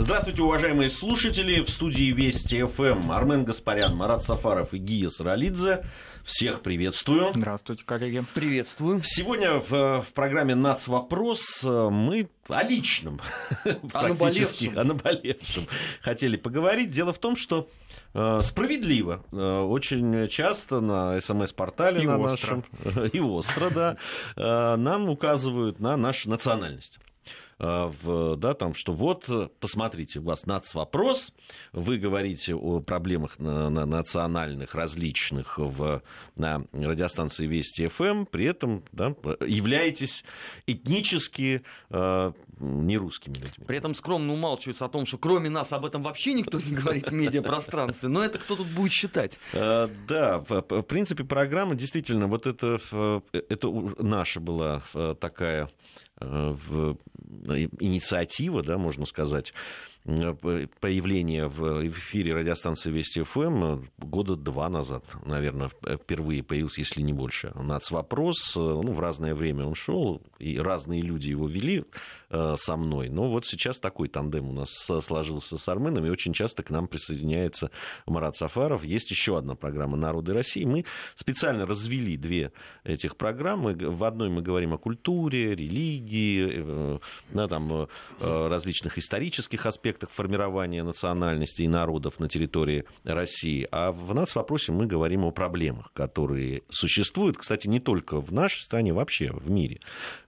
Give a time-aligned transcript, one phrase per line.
[0.00, 1.62] Здравствуйте, уважаемые слушатели.
[1.62, 5.84] В студии Вести ФМ Армен Гаспарян, Марат Сафаров и Гия Саралидзе.
[6.24, 7.32] Всех приветствую.
[7.34, 8.24] Здравствуйте, коллеги.
[8.32, 9.02] Приветствую.
[9.04, 10.88] Сегодня в, в программе «Нац.
[10.88, 13.20] Вопрос» мы о личном,
[13.92, 15.66] практически о наболевшем
[16.00, 16.90] хотели поговорить.
[16.90, 17.68] Дело в том, что
[18.14, 22.64] э, справедливо, э, очень часто на СМС-портале и на остро.
[22.84, 23.96] нашем, и остро, да,
[24.36, 26.98] э, нам указывают на нашу национальность.
[27.60, 29.28] Э, в, да, там, что вот,
[29.60, 31.32] посмотрите, у вас вопрос,
[31.72, 36.02] вы говорите о проблемах на, на национальных, различных в,
[36.36, 39.14] на радиостанции Вести ФМ, при этом да,
[39.46, 40.24] являетесь
[40.66, 43.66] этнически э, нерусскими людьми.
[43.66, 47.10] При этом скромно умалчивается о том, что кроме нас об этом вообще никто не говорит
[47.10, 49.38] в медиапространстве, но это кто тут будет считать?
[49.52, 52.80] Э, да, в, принципе, программа действительно, вот это,
[53.32, 55.68] это наша была э, такая э,
[56.20, 56.96] в,
[57.80, 59.52] инициатива, да, можно сказать,
[60.04, 65.70] появление в эфире радиостанции Вести ФМ года два назад, наверное,
[66.02, 67.52] впервые появился, если не больше.
[67.54, 71.84] Нацвопрос, ну, в разное время он шел, и разные люди его вели
[72.30, 73.08] э, со мной.
[73.08, 74.70] Но вот сейчас такой тандем у нас
[75.02, 77.70] сложился с Арменом, и очень часто к нам присоединяется
[78.06, 78.84] Марат Сафаров.
[78.84, 80.64] Есть еще одна программа «Народы России».
[80.64, 82.52] Мы специально развели две
[82.84, 83.74] этих программы.
[83.74, 86.98] В одной мы говорим о культуре, религии, э,
[87.30, 93.66] да, там, э, различных исторических аспектах, формирования национальности и народов на территории России.
[93.70, 98.62] А в нас вопросе мы говорим о проблемах, которые существуют, кстати, не только в нашей
[98.62, 99.80] стране, вообще в мире.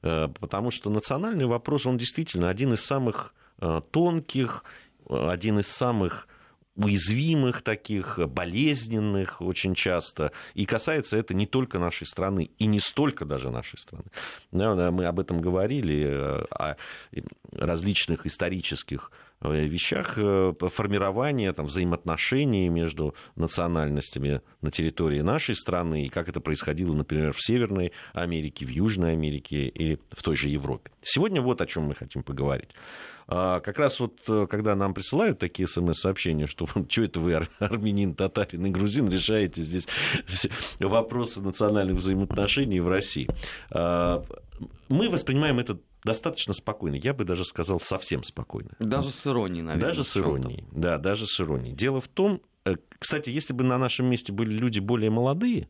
[0.02, 4.64] Э, потому что национальный вопрос, он действительно один из самых э, тонких,
[5.08, 6.28] один из самых
[6.74, 10.32] уязвимых таких, болезненных очень часто.
[10.54, 14.06] И касается это не только нашей страны, и не столько даже нашей страны.
[14.50, 16.76] Мы об этом говорили, э, о
[17.52, 26.08] различных исторических Э, вещах э, формирования там, взаимоотношений между национальностями на территории нашей страны и
[26.08, 30.90] как это происходило, например, в Северной Америке, в Южной Америке и в той же Европе.
[31.02, 32.70] Сегодня вот о чем мы хотим поговорить.
[33.28, 38.14] А, как раз вот, э, когда нам присылают такие смс-сообщения, что что это вы, армянин,
[38.14, 39.88] татарин и грузин, решаете здесь
[40.78, 43.28] вопросы национальных взаимоотношений в России.
[43.70, 44.24] А,
[44.88, 46.96] мы воспринимаем это достаточно спокойно.
[46.96, 48.70] Я бы даже сказал совсем спокойно.
[48.78, 49.88] Даже с иронией, наверное.
[49.88, 51.74] Даже с иронией, да, даже с иронией.
[51.74, 55.68] Дело в том, э, кстати, если бы на нашем месте были люди более молодые,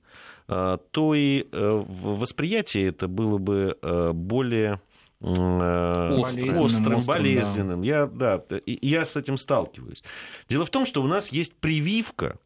[0.48, 3.76] э, то и э, восприятие это было бы
[4.14, 4.80] более
[5.20, 7.82] острым, острым, болезненным.
[7.82, 7.86] Да.
[7.86, 10.02] Я, да, я с этим сталкиваюсь.
[10.48, 12.38] Дело в том, что у нас есть прививка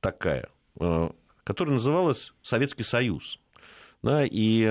[0.00, 0.48] такая,
[1.44, 3.38] которая называлась Советский Союз.
[4.02, 4.64] Да, и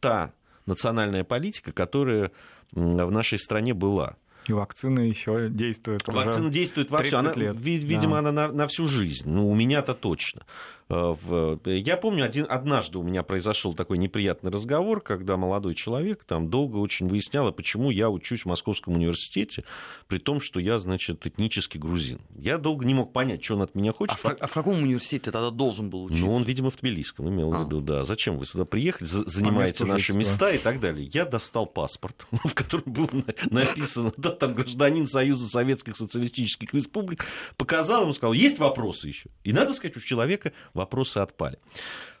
[0.00, 0.32] та
[0.66, 2.30] национальная политика, которая
[2.72, 4.16] в нашей стране была.
[4.48, 6.06] И вакцина еще действует.
[6.06, 7.16] Вакцина действует во всю.
[7.16, 7.58] Она, лет.
[7.60, 8.18] Видимо, да.
[8.18, 9.28] она на, на всю жизнь.
[9.28, 10.44] Ну, у меня-то точно.
[10.92, 16.50] Э, я помню, один, однажды у меня произошел такой неприятный разговор, когда молодой человек там
[16.50, 19.64] долго очень выяснял, а почему я учусь в Московском университете,
[20.06, 22.20] при том, что я, значит, этнический грузин.
[22.36, 24.18] Я долго не мог понять, что он от меня хочет.
[24.22, 26.24] А, в, а в каком университете тогда должен был учиться?
[26.24, 27.60] Ну, он, видимо, в Тбилисском имел а.
[27.60, 28.04] в виду, да.
[28.04, 31.08] Зачем вы сюда приехали, занимаете наши места и так далее.
[31.12, 33.08] Я достал паспорт, в котором было
[33.50, 37.24] написано, да, там гражданин Союза Советских Социалистических Республик,
[37.56, 39.30] показал ему, сказал, есть вопросы еще.
[39.44, 41.58] И надо сказать, у человека вопросы отпали.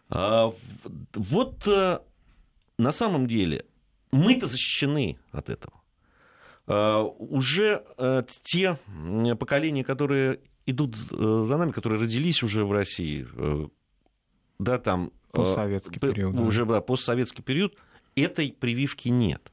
[0.08, 0.52] А,
[1.14, 1.98] вот э,
[2.78, 3.64] на самом деле
[4.10, 5.80] мы-то защищены от этого.
[6.66, 8.78] А, уже э, те
[9.38, 13.26] поколения, которые идут э, за нами, которые родились уже в России,
[14.58, 15.10] да, там...
[15.32, 16.38] Постсоветский период.
[16.38, 17.74] Уже да, постсоветский период,
[18.14, 19.50] этой прививки нет.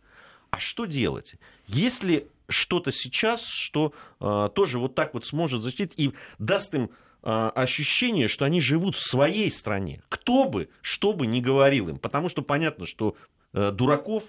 [0.52, 1.36] А что делать?
[1.68, 6.90] Если что-то сейчас, что тоже вот так вот сможет защитить и даст им
[7.22, 10.02] ощущение, что они живут в своей стране.
[10.10, 11.98] Кто бы, что бы ни говорил им.
[11.98, 13.16] Потому что понятно, что
[13.54, 14.24] э, дураков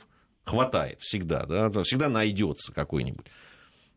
[0.45, 3.27] хватает всегда, да, всегда найдется какой-нибудь.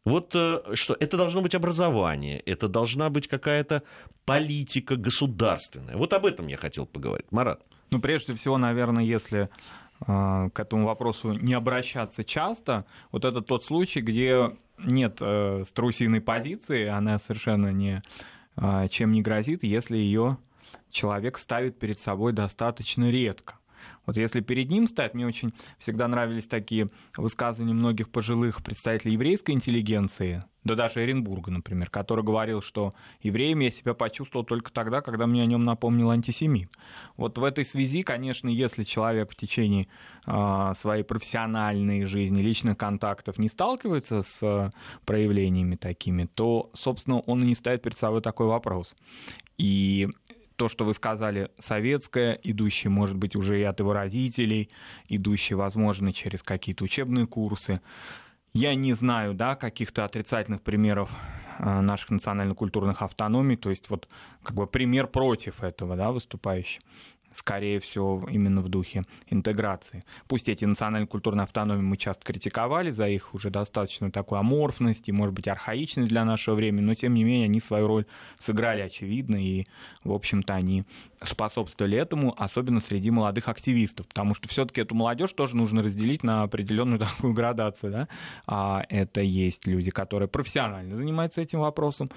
[0.05, 3.83] Вот э, что, это должно быть образование, это должна быть какая-то
[4.25, 5.95] политика государственная.
[5.95, 7.31] Вот об этом я хотел поговорить.
[7.31, 7.61] Марат.
[7.89, 9.49] Ну, прежде всего, наверное, если
[10.05, 16.19] э, к этому вопросу не обращаться часто, вот это тот случай, где нет э, страусиной
[16.19, 18.01] позиции, она совершенно не а,
[18.89, 20.37] чем не грозит, если ее
[20.89, 23.55] человек ставит перед собой достаточно редко.
[24.05, 29.51] Вот если перед ним ставят, мне очень всегда нравились такие высказывания многих пожилых представителей еврейской
[29.51, 35.27] интеллигенции, да даже Оренбурга, например, который говорил, что евреем я себя почувствовал только тогда, когда
[35.27, 36.69] мне о нем напомнил антисемит.
[37.17, 39.87] Вот в этой связи, конечно, если человек в течение
[40.25, 44.71] э, своей профессиональной жизни, личных контактов не сталкивается с
[45.05, 48.95] проявлениями такими, то, собственно, он и не ставит перед собой такой вопрос.
[49.57, 50.07] И
[50.55, 54.69] то, что вы сказали, советское, идущее, может быть, уже и от его родителей,
[55.07, 57.81] идущее, возможно, через какие-то учебные курсы,
[58.53, 61.09] я не знаю, да, каких-то отрицательных примеров
[61.57, 64.07] э, наших национально-культурных автономий, то есть вот
[64.43, 66.79] как бы пример против этого, да, выступающий
[67.33, 70.03] скорее всего, именно в духе интеграции.
[70.27, 75.33] Пусть эти национально-культурные автономии мы часто критиковали за их уже достаточно такую аморфность и, может
[75.33, 78.05] быть, архаичность для нашего времени, но, тем не менее, они свою роль
[78.39, 79.65] сыграли, очевидно, и,
[80.03, 80.83] в общем-то, они
[81.23, 86.43] способствовали этому, особенно среди молодых активистов, потому что все-таки эту молодежь тоже нужно разделить на
[86.43, 87.91] определенную такую градацию.
[87.91, 88.07] Да?
[88.45, 92.09] А это есть люди, которые профессионально занимаются этим вопросом,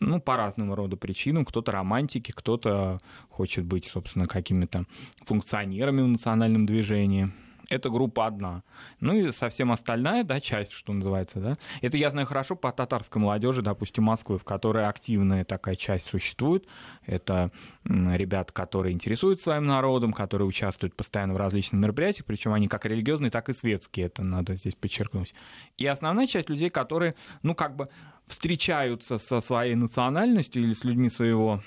[0.00, 1.44] ну, по разному роду причинам.
[1.44, 3.00] Кто-то романтики, кто-то
[3.30, 4.26] хочет быть, собственно,
[4.58, 4.84] какими-то
[5.24, 7.30] функционерами в национальном движении
[7.70, 8.62] это группа одна.
[9.00, 11.56] Ну и совсем остальная, да, часть, что называется, да.
[11.82, 16.66] Это я знаю хорошо по татарской молодежи, допустим, Москвы, в которой активная такая часть существует.
[17.04, 17.50] Это
[17.84, 23.30] ребята, которые интересуются своим народом, которые участвуют постоянно в различных мероприятиях, причем они как религиозные,
[23.30, 25.34] так и светские, это надо здесь подчеркнуть.
[25.76, 27.90] И основная часть людей, которые, ну, как бы
[28.26, 31.62] встречаются со своей национальностью или с людьми своего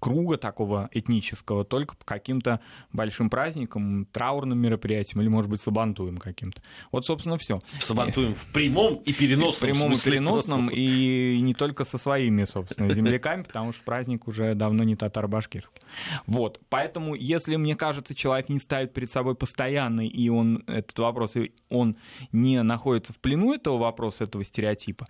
[0.00, 2.60] круга такого этнического, только по каким-то
[2.92, 6.62] большим праздникам, траурным мероприятиям или, может быть, сабантуем каким-то.
[6.90, 7.60] Вот, собственно, все.
[7.78, 9.52] Сабантуем в прямом и переносном.
[9.52, 14.54] В прямом и переносном, и не только со своими, собственно, земляками, потому что праздник уже
[14.54, 15.82] давно не татаро-башкирский.
[16.26, 21.34] Вот, поэтому, если, мне кажется, человек не ставит перед собой постоянный, и он этот вопрос,
[21.68, 21.96] он
[22.32, 25.06] не находится в плену этого вопроса, этого стереотипа,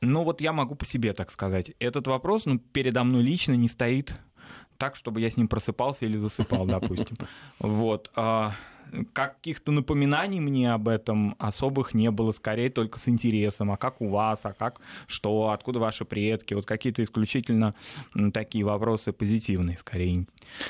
[0.00, 1.72] ну вот я могу по себе так сказать.
[1.78, 4.14] Этот вопрос ну, передо мной лично не стоит
[4.76, 7.16] так, чтобы я с ним просыпался или засыпал, допустим.
[7.58, 8.10] Вот.
[8.14, 8.54] А,
[9.12, 14.08] каких-то напоминаний мне об этом особых не было, скорее только с интересом, а как у
[14.08, 17.74] вас, а как, что, откуда ваши предки, вот какие-то исключительно
[18.32, 20.26] такие вопросы позитивные, скорее.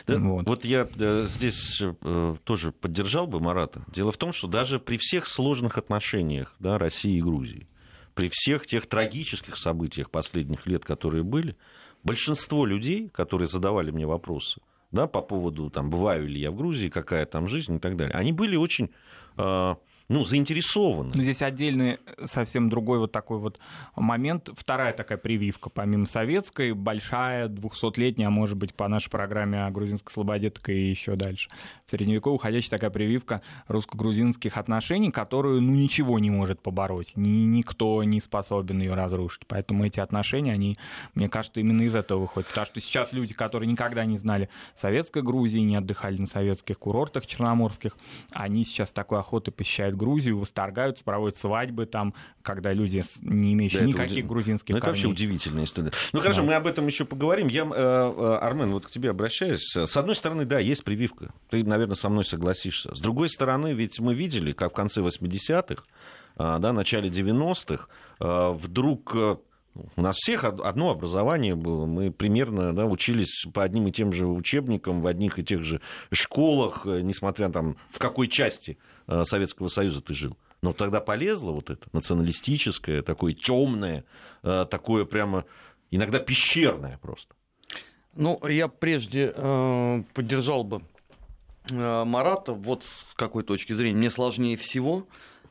[0.06, 0.46] Да, вот.
[0.46, 0.88] вот я
[1.24, 3.84] здесь э, тоже поддержал бы Марата.
[3.92, 7.68] Дело в том, что даже при всех сложных отношениях да, России и Грузии,
[8.16, 11.54] при всех тех трагических событиях последних лет, которые были,
[12.02, 16.88] большинство людей, которые задавали мне вопросы, да, по поводу, там, бываю ли я в Грузии,
[16.88, 18.90] какая там жизнь и так далее, они были очень
[19.36, 19.74] э,
[20.08, 21.12] ну, заинтересованы.
[21.14, 23.58] Ну, здесь отдельный совсем другой вот такой вот
[23.96, 24.50] момент.
[24.56, 30.12] Вторая такая прививка, помимо советской, большая, двухсотлетняя, а может быть, по нашей программе о грузинской
[30.12, 31.48] слободе, так и еще дальше.
[31.86, 37.12] В средневековье уходящая такая прививка русско-грузинских отношений, которую, ну, ничего не может побороть.
[37.16, 39.46] Ни, никто не способен ее разрушить.
[39.48, 40.78] Поэтому эти отношения, они,
[41.14, 42.48] мне кажется, именно из этого выходят.
[42.48, 47.26] Потому что сейчас люди, которые никогда не знали советской Грузии, не отдыхали на советских курортах
[47.26, 47.96] черноморских,
[48.30, 53.86] они сейчас такой охотой посещают Грузию, восторгаются, проводят свадьбы там, когда люди, не имеющие да,
[53.86, 54.26] никаких удив...
[54.26, 55.92] грузинских ну, Это вообще удивительная история.
[56.12, 56.46] Ну хорошо, да.
[56.46, 57.48] мы об этом еще поговорим.
[57.48, 59.74] Я, э, э, Армен, вот к тебе обращаюсь.
[59.74, 61.32] С одной стороны, да, есть прививка.
[61.50, 62.94] Ты, наверное, со мной согласишься.
[62.94, 65.82] С другой стороны, ведь мы видели, как в конце 80-х,
[66.38, 67.88] э, да, начале 90-х,
[68.18, 69.14] вдруг
[69.96, 71.86] у нас всех одно образование было.
[71.86, 75.80] Мы примерно да, учились по одним и тем же учебникам, в одних и тех же
[76.12, 80.36] школах, несмотря там в какой части Э, Советского Союза ты жил.
[80.62, 84.04] Но тогда полезло вот это националистическое, такое темное,
[84.42, 85.44] э, такое прямо
[85.90, 87.34] иногда пещерное просто.
[88.14, 90.82] Ну, я прежде э, поддержал бы
[91.70, 93.96] э, Марата вот с какой точки зрения.
[93.96, 95.04] Мне сложнее всего, э,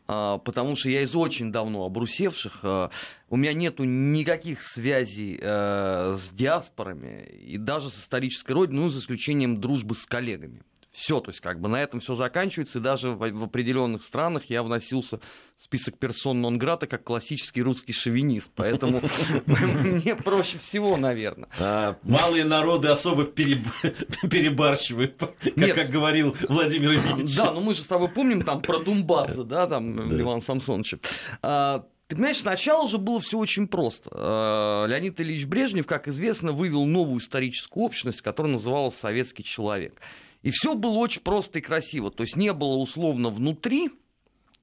[0.08, 2.60] потому что я из очень давно обрусевших.
[2.64, 2.90] Э,
[3.30, 9.00] у меня нету никаких связей э, с диаспорами и даже с исторической родиной, ну, за
[9.00, 10.62] исключением дружбы с коллегами.
[10.96, 14.46] Все, то есть как бы на этом все заканчивается, и даже в, в определенных странах
[14.48, 15.20] я вносился
[15.58, 19.02] в список персон нон грата как классический русский шовинист, поэтому
[19.46, 21.50] мне проще всего, наверное.
[21.60, 25.18] А, малые народы особо перебарщивают,
[25.75, 27.36] как говорил Владимир Ильич.
[27.36, 30.96] Да, но мы же с тобой помним там про Думбаза, да, там Иван Самсонович.
[31.42, 34.10] А, ты понимаешь, сначала же было все очень просто.
[34.14, 40.00] А, Леонид Ильич Брежнев, как известно, вывел новую историческую общность, которая называлась «Советский человек».
[40.46, 42.12] И все было очень просто и красиво.
[42.12, 43.90] То есть не было условно внутри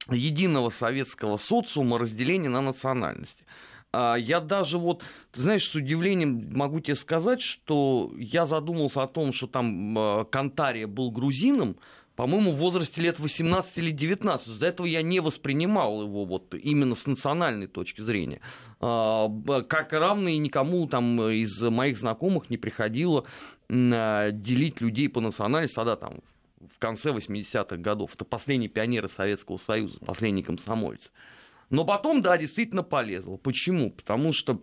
[0.09, 3.43] единого советского социума разделения на национальности.
[3.91, 9.33] А я даже вот, знаешь, с удивлением могу тебе сказать, что я задумался о том,
[9.33, 11.75] что там а, Кантария был грузином,
[12.15, 14.59] по-моему, в возрасте лет 18 или 19.
[14.59, 18.39] До этого я не воспринимал его вот именно с национальной точки зрения.
[18.79, 19.29] А,
[19.67, 23.25] как равный никому там из моих знакомых не приходило
[23.73, 26.19] делить людей по национальности, тогда там
[26.73, 28.13] в конце 80-х годов.
[28.15, 31.11] Это последние пионеры Советского Союза, последние комсомольцы.
[31.69, 33.37] Но потом, да, действительно полезло.
[33.37, 33.91] Почему?
[33.91, 34.61] Потому что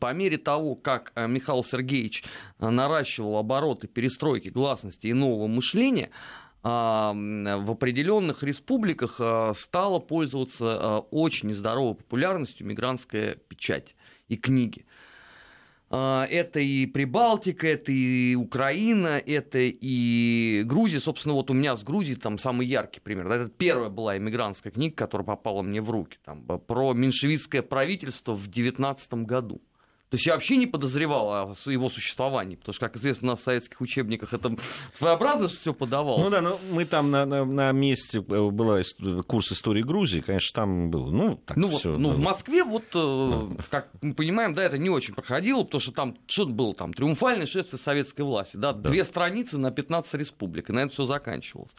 [0.00, 2.24] по мере того, как э, Михаил Сергеевич
[2.58, 6.10] э, наращивал обороты перестройки гласности и нового мышления,
[6.68, 13.94] а, в определенных республиках э, стала пользоваться очень нездоровой популярностью мигрантская печать
[14.26, 14.84] и книги.
[15.88, 20.98] А, это и Прибалтика, это и Украина, это и Грузия.
[21.00, 23.30] Собственно, вот у меня с Грузией там самый яркий пример.
[23.30, 26.18] Это первая была иммигрантская книга, которая попала мне в руки.
[26.24, 29.60] Там, про меньшевистское правительство в 19 году.
[30.16, 33.82] То есть я вообще не подозревал о его существовании, потому что, как известно, на советских
[33.82, 34.56] учебниках это
[34.94, 36.24] своеобразно все подавалось.
[36.24, 38.82] Ну да, но мы там на, на, на месте э, был
[39.24, 41.08] курс истории Грузии, конечно, там был.
[41.08, 43.58] Ну, так ну, всё, вот, ну, в Москве, вот, ну.
[43.68, 47.44] как мы понимаем, да, это не очень проходило, потому что там что-то было там, триумфальное
[47.44, 51.72] шествие советской власти, да, да, две страницы на 15 республик, и на этом все заканчивалось.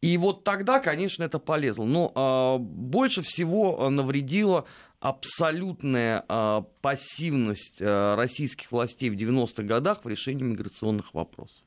[0.00, 1.84] И вот тогда, конечно, это полезло.
[1.84, 4.66] Но э, больше всего навредило
[5.04, 11.58] абсолютная э, пассивность э, российских властей в 90-х годах в решении миграционных вопросов.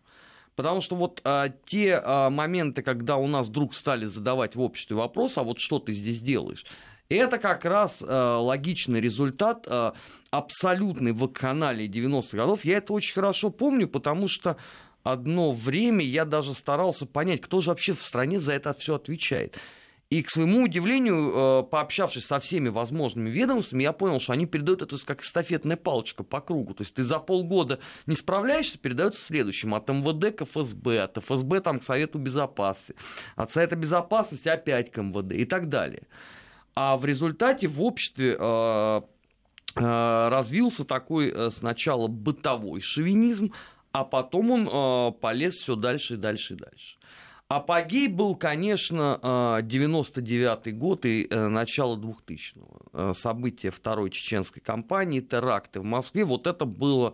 [0.56, 4.96] Потому что вот а, те а, моменты, когда у нас вдруг стали задавать в обществе
[4.96, 6.66] вопрос, а вот что ты здесь делаешь,
[7.10, 9.94] это как раз а, логичный результат а,
[10.32, 12.66] абсолютной вакханалии 90-х годов.
[12.66, 14.58] Я это очень хорошо помню, потому что
[15.04, 19.60] одно время я даже старался понять, кто же вообще в стране за это все отвечает.
[20.10, 24.82] И, к своему удивлению, э, пообщавшись со всеми возможными ведомствами, я понял, что они передают
[24.82, 26.74] это как эстафетная палочка по кругу.
[26.74, 29.76] То есть ты за полгода не справляешься, передается следующему.
[29.76, 32.96] От МВД к ФСБ, от ФСБ там, к Совету Безопасности,
[33.36, 36.04] от Совета Безопасности опять к МВД и так далее.
[36.74, 39.02] А в результате в обществе э,
[39.76, 43.52] э, развился такой сначала бытовой шовинизм,
[43.92, 46.98] а потом он полез все дальше и дальше и дальше.
[47.50, 49.20] Апогей был, конечно,
[49.64, 52.82] 99-й год и э, начало 2000-го.
[52.92, 56.26] Э, события второй чеченской кампании, теракты в Москве.
[56.26, 57.14] Вот это было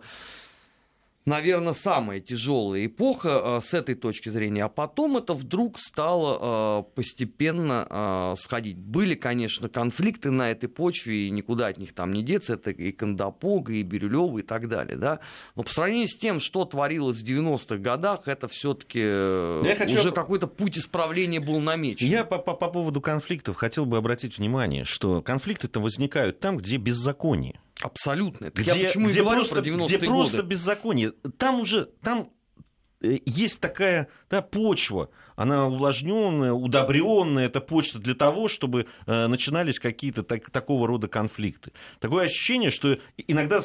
[1.26, 4.64] наверное, самая тяжелая эпоха с этой точки зрения.
[4.64, 8.76] А потом это вдруг стало постепенно сходить.
[8.76, 12.54] Были, конечно, конфликты на этой почве, и никуда от них там не деться.
[12.54, 14.96] Это и Кандапога, и Бирюлева, и так далее.
[14.96, 15.20] Да?
[15.54, 19.94] Но по сравнению с тем, что творилось в 90-х годах, это все-таки э, хочу...
[19.94, 22.06] уже какой-то путь исправления был намечен.
[22.06, 26.76] Я по, по, по поводу конфликтов хотел бы обратить внимание, что конфликты-то возникают там, где
[26.76, 27.60] беззаконие.
[27.84, 28.50] Абсолютно.
[28.50, 30.06] где, я почему где и говорю просто, про 90-е Где годы.
[30.06, 31.12] просто беззаконие.
[31.36, 32.30] Там уже, там
[33.02, 39.78] э, есть такая да, почва, она увлажненная, удобренная, это почта для того, чтобы э, начинались
[39.78, 41.72] какие-то так, такого рода конфликты.
[42.00, 43.60] Такое ощущение, что иногда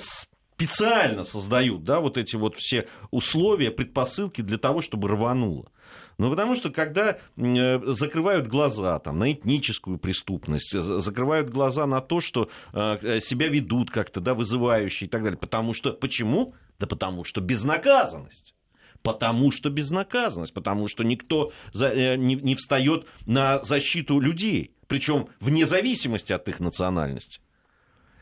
[0.60, 5.72] специально создают да, вот эти вот все условия, предпосылки для того, чтобы рвануло.
[6.18, 12.20] Ну, потому что когда э, закрывают глаза там, на этническую преступность, закрывают глаза на то,
[12.20, 15.38] что э, себя ведут как-то, да, вызывающие и так далее.
[15.38, 16.56] Потому что, почему?
[16.78, 18.54] Да потому что безнаказанность.
[19.02, 25.30] Потому что безнаказанность, потому что никто за, э, не, не встает на защиту людей, причем
[25.40, 27.40] вне зависимости от их национальности.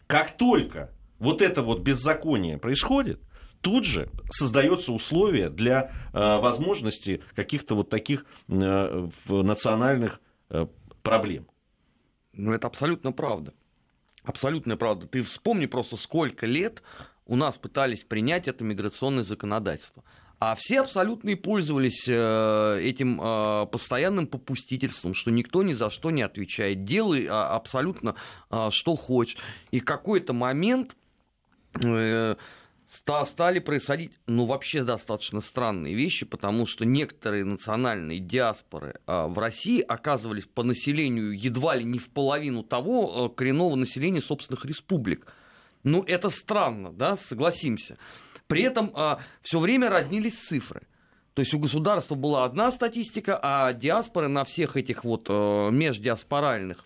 [0.06, 3.22] Как только вот это вот беззаконие происходит,
[3.62, 10.20] тут же создается условие для э, возможности каких-то вот таких э, национальных
[10.50, 10.68] э,
[11.02, 11.48] проблем.
[12.34, 13.54] Ну, это абсолютно правда.
[14.24, 15.08] Абсолютно правда.
[15.08, 16.84] Ты вспомни просто, сколько лет
[17.26, 20.04] у нас пытались принять это миграционное законодательство.
[20.40, 26.12] А все абсолютно и пользовались э, этим э, постоянным попустительством, что никто ни за что
[26.12, 26.84] не отвечает.
[26.84, 28.14] Делай а, абсолютно
[28.52, 29.38] а, что хочешь.
[29.72, 30.96] И в какой-то момент
[32.88, 39.82] стали происходить, ну, вообще достаточно странные вещи, потому что некоторые национальные диаспоры а, в России
[39.82, 45.28] оказывались по населению едва ли не в половину того а, коренного населения собственных республик.
[45.84, 47.98] Ну, это странно, да, согласимся.
[48.48, 50.84] При этом а, все время разнились цифры.
[51.34, 56.84] То есть у государства была одна статистика, а диаспоры на всех этих вот междиаспоральных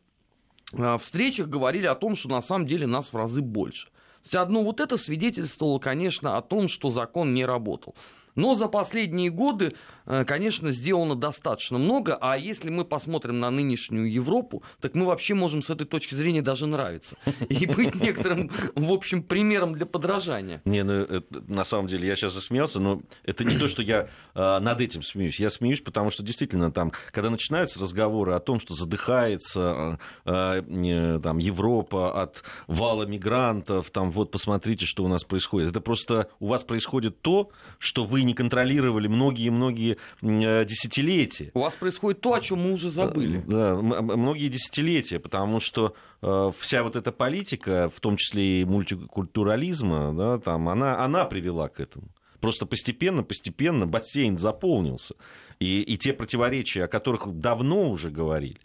[1.00, 3.91] встречах говорили о том, что на самом деле нас в разы больше.
[4.34, 7.96] Одно вот это свидетельствовало, конечно, о том, что закон не работал.
[8.36, 9.74] Но за последние годы,
[10.06, 15.34] э, конечно, сделано достаточно много, а если мы посмотрим на нынешнюю Европу, так мы вообще
[15.34, 17.16] можем с этой точки зрения даже нравиться.
[17.50, 20.62] И быть некоторым, в общем, примером для подражания.
[20.66, 24.08] Не, ну, это, на самом деле, я сейчас засмеялся, но это не то, что я
[24.34, 25.40] э, над этим смеюсь.
[25.40, 31.20] Я смеюсь, потому что действительно там, когда начинаются разговоры о том, что задыхается э, э,
[31.22, 35.70] там, Европа от вала мигрантов, там вот посмотрите, что у нас происходит.
[35.70, 41.52] Это просто у вас происходит то, что вы не контролировали многие-многие э, десятилетия.
[41.54, 43.40] У вас происходит то, о чем мы уже забыли.
[43.40, 48.66] Э, да, многие десятилетия, потому что э, вся вот эта политика, в том числе и
[48.66, 52.08] мультикультурализма, да, там, она, она привела к этому.
[52.40, 55.16] Просто постепенно, постепенно бассейн заполнился.
[55.60, 58.60] И, и те противоречия, о которых давно уже говорили,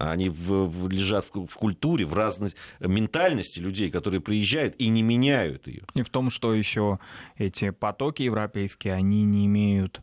[0.00, 5.02] они в, в, лежат в, в культуре, в разной ментальности людей, которые приезжают и не
[5.02, 5.82] меняют ее.
[5.94, 6.98] И в том, что еще
[7.36, 10.00] эти потоки европейские, они не имеют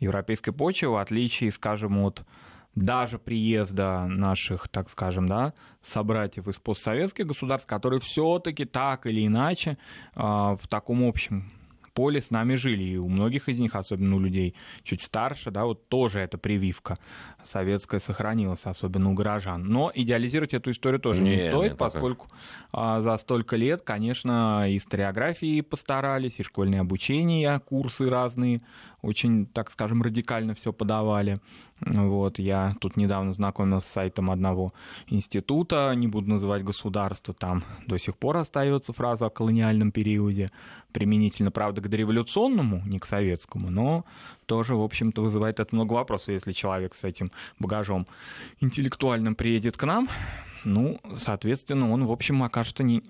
[0.00, 2.24] европейской почвы, в отличие, скажем, от
[2.74, 9.78] даже приезда наших, так скажем, да, собратьев из постсоветских государств, которые все-таки так или иначе
[10.14, 11.50] а, в таком общем
[11.94, 12.82] поле с нами жили.
[12.82, 16.98] И у многих из них, особенно у людей чуть старше, да, вот тоже эта прививка
[17.44, 19.64] советская сохранилась, особенно у горожан.
[19.64, 22.28] Но идеализировать эту историю тоже не, не стоит, нет, поскольку
[22.72, 28.60] а, за столько лет, конечно, историографии постарались, и школьное обучение, курсы разные,
[29.04, 31.38] очень, так скажем, радикально все подавали.
[31.80, 34.72] Вот, я тут недавно знакомился с сайтом одного
[35.06, 40.50] института, не буду называть государство, там до сих пор остается фраза о колониальном периоде,
[40.92, 44.04] применительно, правда, к дореволюционному, не к советскому, но
[44.46, 48.06] тоже, в общем-то, вызывает это много вопросов, если человек с этим багажом
[48.60, 50.08] интеллектуальным приедет к нам,
[50.64, 53.02] ну, соответственно, он, в общем, окажется не,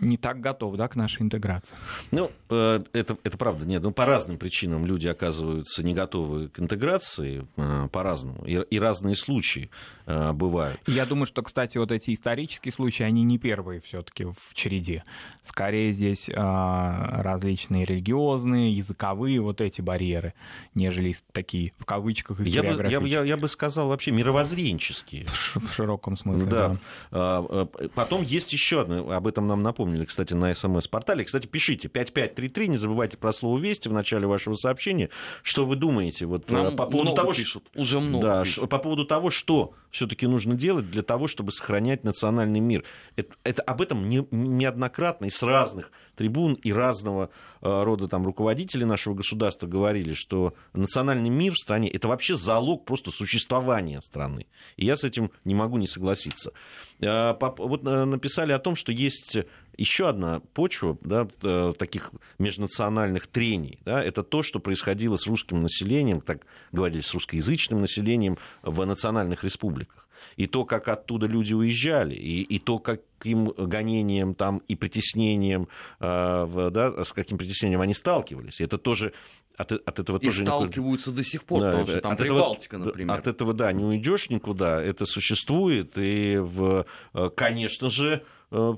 [0.00, 1.76] не так готов да, к нашей интеграции.
[2.10, 3.64] Ну, э, это, это правда.
[3.64, 8.44] Нет, ну, по разным причинам люди оказываются не готовы к интеграции, э, по-разному.
[8.44, 9.70] И, и разные случаи
[10.06, 10.80] э, бывают.
[10.86, 15.04] Я думаю, что, кстати, вот эти исторические случаи, они не первые все таки в череде.
[15.42, 20.34] Скорее здесь различные религиозные, языковые вот эти барьеры,
[20.74, 22.40] нежели такие, в кавычках.
[22.40, 25.26] Я бы, я, я, я бы сказал, вообще мировоззренческие.
[25.26, 26.68] В, в широком смысле, да.
[26.68, 26.78] да.
[27.10, 31.24] А, потом есть еще одно, об этом нам напомнили, кстати, на СМС-портале.
[31.24, 35.10] Кстати, пишите 5533, не забывайте про слово «Вести» в начале вашего сообщения.
[35.42, 37.80] Что вы думаете вот, Нам по поводу того, пишут, что...
[37.80, 38.68] уже много да, пишут.
[38.68, 42.84] по поводу того, что все-таки нужно делать для того, чтобы сохранять национальный мир.
[43.16, 47.30] Это, это об этом не, неоднократно и с разных трибун и разного
[47.60, 52.84] э, рода там руководителей нашего государства говорили, что национальный мир в стране это вообще залог
[52.84, 54.46] просто существования страны.
[54.76, 56.52] И я с этим не могу не согласиться.
[57.00, 59.38] Э, вот э, написали о том, что есть
[59.76, 61.26] еще одна почва да,
[61.72, 63.80] таких межнациональных трений.
[63.84, 69.42] Да, это то, что происходило с русским населением, так говорили, с русскоязычным населением в национальных
[69.42, 70.03] республиках
[70.36, 75.68] и то, как оттуда люди уезжали, и, и то, каким гонением там и притеснением,
[76.00, 78.60] э, да, с каким притеснением они сталкивались.
[78.60, 79.12] Это тоже
[79.56, 81.22] от, от этого и тоже сталкиваются никуда...
[81.22, 83.18] до сих пор, да, потому что там от Прибалтика, этого, например.
[83.18, 88.74] От этого, да, не уйдешь никуда, это существует, и, в, э, конечно же, э,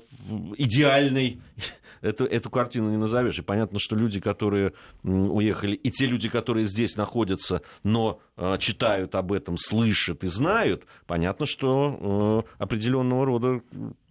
[0.57, 1.41] идеальной
[2.01, 3.39] эту, эту картину не назовешь.
[3.39, 9.15] И понятно, что люди, которые уехали, и те люди, которые здесь находятся, но э, читают
[9.15, 13.61] об этом, слышат и знают, понятно, что определенного рода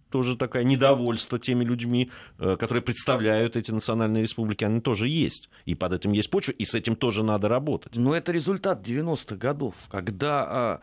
[0.09, 5.49] тоже такое недовольство теми людьми, э, которые представляют эти национальные республики, они тоже есть.
[5.65, 7.95] И под этим есть почва, и с этим тоже надо работать.
[7.95, 10.81] Но это результат 90-х годов, когда а,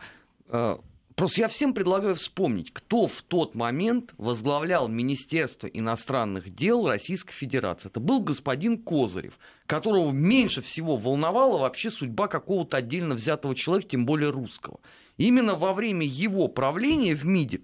[0.49, 0.79] а,
[1.15, 7.87] Просто я всем предлагаю вспомнить, кто в тот момент возглавлял Министерство иностранных дел Российской Федерации.
[7.87, 14.05] Это был господин Козырев, которого меньше всего волновала вообще судьба какого-то отдельно взятого человека, тем
[14.05, 14.81] более русского.
[15.15, 17.61] именно во время его правления в МИДе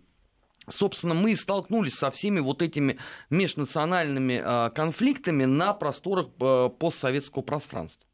[0.71, 2.97] Собственно, мы и столкнулись со всеми вот этими
[3.29, 8.07] межнациональными а, конфликтами на просторах а, постсоветского пространства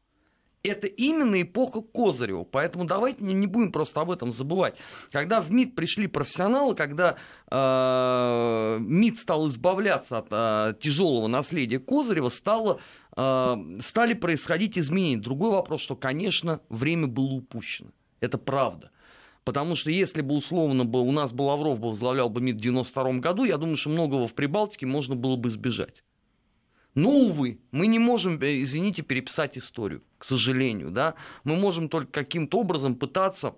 [0.62, 2.44] это именно эпоха Козырева.
[2.44, 4.76] Поэтому давайте не, будем просто об этом забывать.
[5.10, 7.16] Когда в МИД пришли профессионалы, когда
[7.50, 12.80] э, МИД стал избавляться от э, тяжелого наследия Козырева, стало,
[13.16, 15.18] э, стали происходить изменения.
[15.18, 17.90] Другой вопрос, что, конечно, время было упущено.
[18.20, 18.90] Это правда.
[19.48, 22.60] Потому что если бы условно бы у нас бы Лавров бы возглавлял бы МИД в
[22.60, 26.04] 92 году, я думаю, что многого в Прибалтике можно было бы избежать.
[26.94, 30.90] Но, увы, мы не можем, э, извините, переписать историю, к сожалению.
[30.90, 31.14] Да?
[31.44, 33.54] Мы можем только каким-то образом пытаться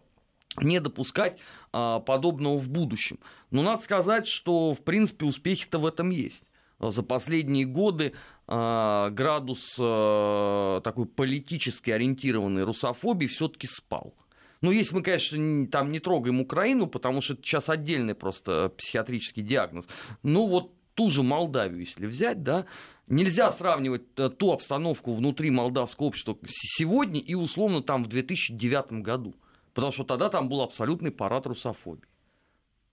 [0.63, 1.41] не допускать
[1.73, 3.19] а, подобного в будущем.
[3.51, 6.45] Но надо сказать, что, в принципе, успехи-то в этом есть.
[6.79, 8.13] за последние годы
[8.47, 14.15] э, градус э, такой политически ориентированной русофобии все-таки спал.
[14.61, 19.43] Ну, если мы, конечно, там не трогаем Украину, потому что это сейчас отдельный просто психиатрический
[19.43, 19.89] диагноз.
[20.23, 22.67] Ну, вот ту же Молдавию, если взять, да,
[23.07, 29.35] нельзя сравнивать э, ту обстановку внутри молдавского общества сегодня и условно там в 2009 году.
[29.73, 32.09] Потому что тогда там был абсолютный парад русофобии.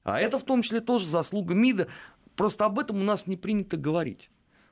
[0.04, 1.88] А это в том числе тоже заслуга МИДа.
[2.36, 4.30] Просто об этом у нас не принято говорить.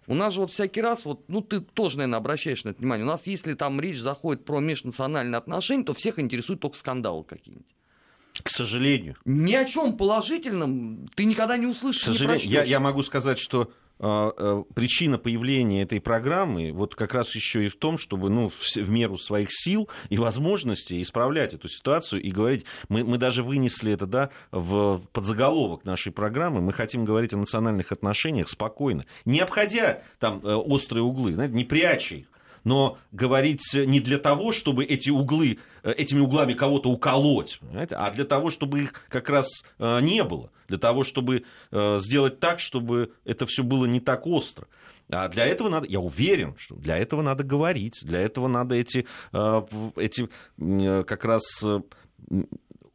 [0.08, 3.06] У нас же вот всякий раз, вот, ну ты тоже, наверное, обращаешь на это внимание,
[3.06, 7.68] у нас если там речь заходит про межнациональные отношения, то всех интересуют только скандалы какие-нибудь.
[8.44, 9.16] К сожалению.
[9.26, 12.04] Ни о чем положительном ты никогда не услышишь.
[12.04, 17.66] К сожалению, я, я могу сказать, что причина появления этой программы вот как раз еще
[17.66, 22.32] и в том, чтобы ну, в меру своих сил и возможностей исправлять эту ситуацию и
[22.32, 27.38] говорить, мы, мы даже вынесли это да, в подзаголовок нашей программы, мы хотим говорить о
[27.38, 32.28] национальных отношениях спокойно, не обходя там э, острые углы, не пряча их,
[32.66, 38.12] но говорить не для того, чтобы эти углы, э, этими углами кого-то уколоть, понимаете, а
[38.12, 42.60] для того, чтобы их как раз э, не было, для того, чтобы э, сделать так,
[42.60, 44.68] чтобы это все было не так остро.
[45.10, 49.06] А для этого надо, я уверен, что для этого надо говорить, для этого надо эти,
[49.32, 50.28] эти
[51.04, 51.44] как раз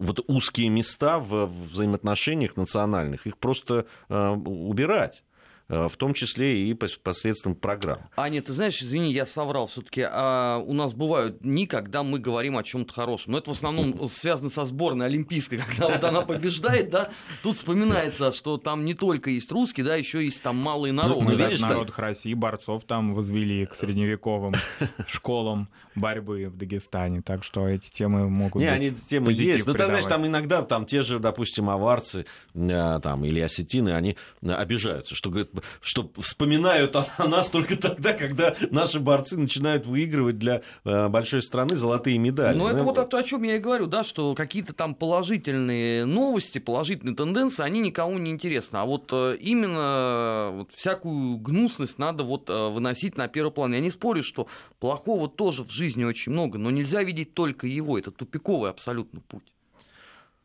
[0.01, 5.23] вот узкие места в взаимоотношениях национальных, их просто убирать.
[5.71, 8.01] Э, в том числе и посредством программ.
[8.17, 12.57] Аня, ты знаешь, извини, я соврал, все-таки а у нас бывают дни, когда мы говорим
[12.57, 13.33] о чем-то хорошем.
[13.33, 17.11] Но это в основном связано со сборной олимпийской, когда вот она побеждает, да,
[17.45, 21.23] тут вспоминается, что там не только есть русские, да, еще есть там малые народы.
[21.23, 24.55] Ну, видишь, народах России борцов там возвели к средневековым
[25.07, 29.75] школам борьбы в Дагестане, так что эти темы могут не, быть они темы есть, но
[29.75, 35.15] ты знаешь, там иногда там те же, допустим, аварцы э, там, или осетины, они обижаются,
[35.15, 35.51] что говорят,
[35.81, 41.77] что вспоминают о нас только тогда, когда наши борцы начинают выигрывать для э, большой страны
[41.77, 42.57] золотые медали.
[42.57, 46.59] Ну, это вот о, о чем я и говорю, да, что какие-то там положительные новости,
[46.59, 48.79] положительные тенденции, они никому не интересны.
[48.79, 53.75] А вот э, именно вот всякую гнусность надо вот э, выносить на первый план.
[53.75, 54.47] Я не спорю, что
[54.79, 57.99] плохого тоже в жизни очень много, но нельзя видеть только его.
[57.99, 59.53] Это тупиковый абсолютно путь.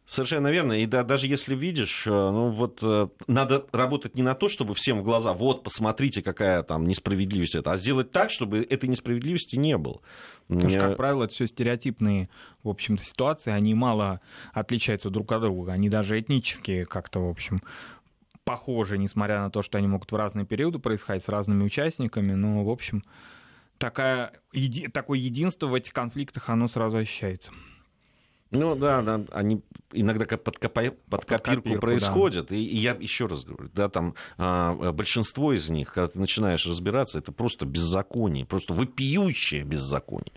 [0.08, 0.74] Совершенно верно.
[0.74, 4.76] И да, даже если видишь, э, ну вот э, надо работать не на то, чтобы
[4.76, 9.56] всем в глаза, вот, посмотрите, какая там несправедливость это, а сделать так, чтобы этой несправедливости
[9.56, 10.02] не было.
[10.48, 12.30] Потому что, как правило, это все стереотипные,
[12.62, 14.22] в общем-то, ситуации, они мало
[14.54, 17.60] отличаются друг от друга, они даже этнические как-то, в общем,
[18.44, 22.64] похожи, несмотря на то, что они могут в разные периоды происходить с разными участниками, но,
[22.64, 23.04] в общем,
[23.80, 27.52] такая, еди, такое единство в этих конфликтах, оно сразу ощущается.
[28.52, 30.84] Ну да, да, они иногда под, копа...
[31.10, 32.48] под, копирку, копирку происходят.
[32.50, 32.56] Да.
[32.56, 36.66] И, и я еще раз говорю, да, там а, большинство из них, когда ты начинаешь
[36.66, 40.34] разбираться, это просто беззаконие, просто вопиющее беззаконие.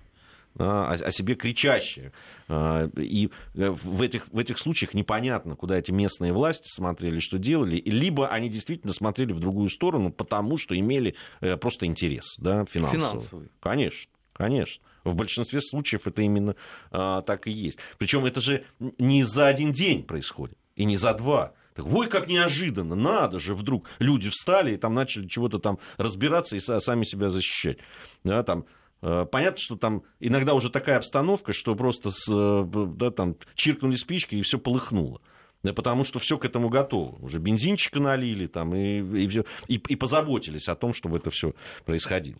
[0.59, 2.13] о, о себе кричащее.
[2.49, 7.39] А, и э, в этих, в этих случаях непонятно, куда эти местные власти смотрели, что
[7.39, 12.65] делали, либо они действительно смотрели в другую сторону, потому что имели э, просто интерес да,
[12.65, 13.01] финансовый.
[13.01, 13.49] финансовый.
[13.61, 14.83] Конечно, конечно.
[15.05, 16.57] В большинстве случаев это именно
[16.91, 17.79] а, так и есть.
[17.99, 18.65] Причем это же
[18.99, 21.53] не за один день происходит, и не за два.
[21.75, 26.57] Так, ой, как неожиданно, надо же, вдруг люди встали и там начали чего-то там разбираться
[26.57, 27.79] и сами себя защищать.
[28.25, 28.67] Да, там,
[29.01, 32.65] а, Понятно, что там иногда уже такая обстановка, что просто с, э,
[32.97, 35.21] да, там, чиркнули спички и все полыхнуло
[35.65, 37.17] да, потому что все к этому готово.
[37.21, 41.53] Уже бензинчика налили там, и, и, и, и позаботились о том, чтобы это все
[41.85, 42.39] происходило.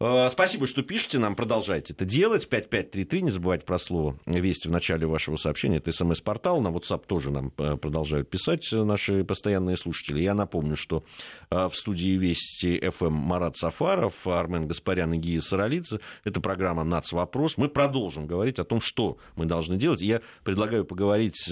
[0.00, 2.48] Э, спасибо, что пишете нам, продолжайте это делать.
[2.48, 5.76] 5533, не забывайте про слово «Вести» в начале вашего сообщения.
[5.76, 10.20] Это смс-портал, на WhatsApp тоже нам э, продолжают писать наши постоянные слушатели.
[10.20, 11.04] Я напомню, что
[11.50, 16.00] э, в студии Вести ФМ Марат Сафаров, Армен Гаспарян и Гия Саралидзе.
[16.24, 17.56] Это программа «Нацвопрос».
[17.56, 20.00] Мы продолжим говорить о том, что мы должны делать.
[20.02, 21.48] Я предлагаю поговорить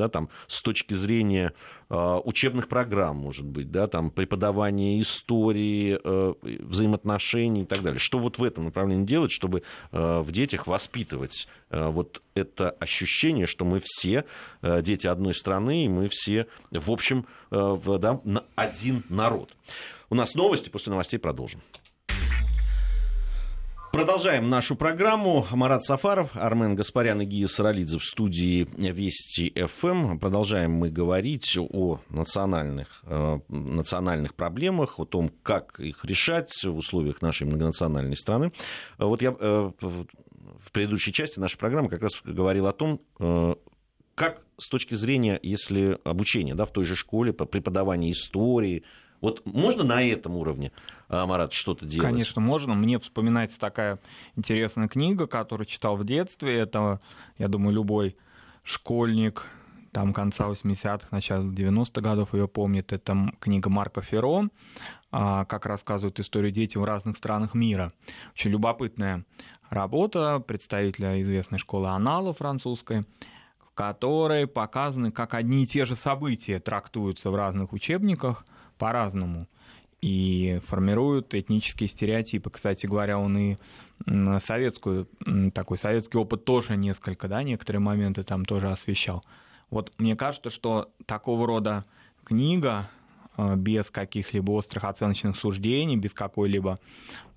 [0.00, 1.52] да, там, с точки зрения
[1.90, 7.98] э, учебных программ, может быть, да, там, преподавания истории, э, взаимоотношений и так далее.
[7.98, 13.64] Что вот в этом направлении делать, чтобы э, в детях воспитывать вот это ощущение, что
[13.64, 14.24] мы все
[14.60, 18.20] дети одной страны, и мы все, в общем, да,
[18.56, 19.54] один народ.
[20.08, 21.60] У нас новости, после новостей продолжим.
[23.92, 25.44] Продолжаем нашу программу.
[25.50, 30.18] Марат Сафаров, Армен Гаспарян и Гия Саралидзе в студии Вести ФМ.
[30.18, 37.20] Продолжаем мы говорить о национальных, э, национальных проблемах, о том, как их решать в условиях
[37.20, 38.52] нашей многонациональной страны.
[38.96, 43.54] Вот я э, в предыдущей части нашей программы как раз говорил о том, э,
[44.14, 48.84] как с точки зрения, если обучения да, в той же школе, по преподаванию истории,
[49.20, 50.72] Вот можно на этом уровне,
[51.08, 52.08] а, Марат, что-то делать?
[52.08, 52.74] Конечно, можно.
[52.74, 53.98] Мне вспоминается такая
[54.36, 56.58] интересная книга, которую читал в детстве.
[56.58, 57.00] Это,
[57.38, 58.16] я думаю, любой
[58.62, 59.46] школьник
[59.92, 62.92] там конца 80-х, начала 90-х годов ее помнит.
[62.92, 64.48] Это книга Марка Ферро,
[65.10, 67.92] а, как рассказывают историю детям в разных странах мира.
[68.32, 69.24] Очень любопытная
[69.68, 73.04] работа представителя известной школы Анала французской,
[73.58, 78.44] в которой показаны, как одни и те же события трактуются в разных учебниках
[78.80, 79.46] по-разному
[80.00, 82.50] и формируют этнические стереотипы.
[82.50, 83.56] Кстати говоря, он и
[84.42, 85.06] советскую,
[85.54, 89.22] такой советский опыт тоже несколько, да, некоторые моменты там тоже освещал.
[89.68, 91.84] Вот мне кажется, что такого рода
[92.24, 92.88] книга
[93.36, 96.78] э, без каких-либо острых оценочных суждений, без какой-либо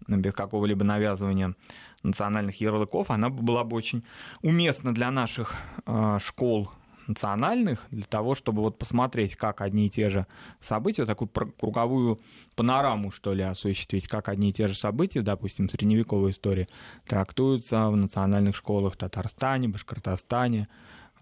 [0.08, 1.56] без какого-либо навязывания
[2.02, 4.04] национальных ярлыков, она была бы очень
[4.42, 6.72] уместна для наших э, школ
[7.08, 10.26] национальных, для того, чтобы вот посмотреть, как одни и те же
[10.60, 12.20] события, такую круговую
[12.56, 16.68] панораму, что ли, осуществить, как одни и те же события, допустим, средневековой истории,
[17.06, 20.68] трактуются в национальных школах в Татарстане, Башкортостане,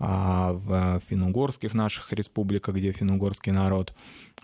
[0.04, 3.94] а в финно-угорских наших республиках, где финно-угорский народ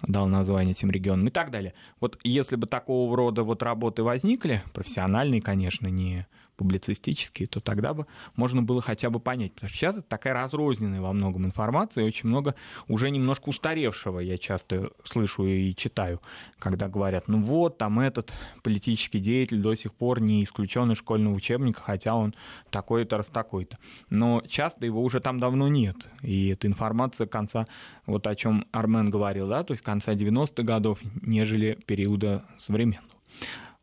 [0.04, 1.74] дал название этим регионам и так далее.
[2.00, 8.08] Вот если бы такого рода вот работы возникли, профессиональные, конечно, не публицистические, то тогда бы
[8.36, 9.54] можно было хотя бы понять.
[9.54, 12.56] Потому что сейчас это такая разрозненная во многом информация, и очень много
[12.88, 16.22] уже немножко устаревшего я часто слышу и читаю,
[16.60, 21.36] когда говорят, ну вот, там этот политический деятель до сих пор не исключен из школьного
[21.36, 22.34] учебника, хотя он
[22.72, 23.78] такой-то раз такой-то.
[24.10, 25.96] Но часто его уже там давно нет.
[26.24, 27.68] И эта информация конца,
[28.06, 33.08] вот о чем Армен говорил, да, то есть конца 90-х годов, нежели периода современного.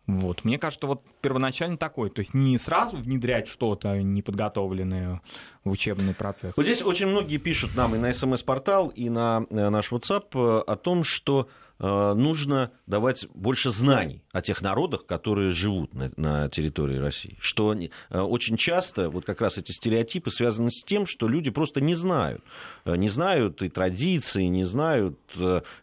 [0.06, 0.44] Вот.
[0.44, 5.22] Мне кажется, вот первоначально такой, то есть не сразу внедрять что-то неподготовленное
[5.64, 6.56] в учебный процесс.
[6.56, 10.62] Вот здесь очень многие пишут нам и на смс-портал, и на э, наш WhatsApp э,
[10.66, 16.96] о том, что нужно давать больше знаний о тех народах, которые живут на, на территории
[16.98, 17.37] России.
[17.40, 17.74] Что
[18.10, 22.42] очень часто вот как раз эти стереотипы связаны с тем, что люди просто не знают.
[22.84, 25.18] Не знают и традиции, не знают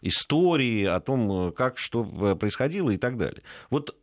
[0.00, 2.04] истории о том, как что
[2.36, 3.42] происходило и так далее.
[3.70, 3.96] Вот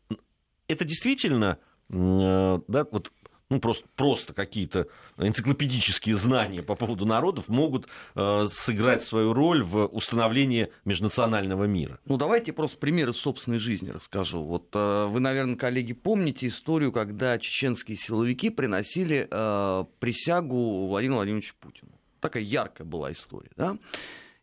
[0.69, 1.57] это действительно
[1.89, 3.11] э, да, вот
[3.49, 9.85] ну, просто, просто какие-то энциклопедические знания по поводу народов могут э, сыграть свою роль в
[9.87, 11.99] установлении межнационального мира.
[12.05, 14.43] Ну, давайте просто примеры собственной жизни расскажу.
[14.43, 21.55] Вот э, вы, наверное, коллеги, помните историю, когда чеченские силовики приносили э, присягу Владимиру Владимировичу
[21.59, 21.91] Путину.
[22.19, 23.77] Такая яркая была история, да?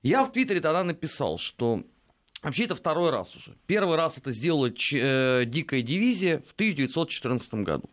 [0.03, 1.85] Я в Твиттере тогда написал, что
[2.43, 3.57] Вообще это второй раз уже.
[3.67, 7.91] Первый раз это сделала э, дикая дивизия в 1914 году.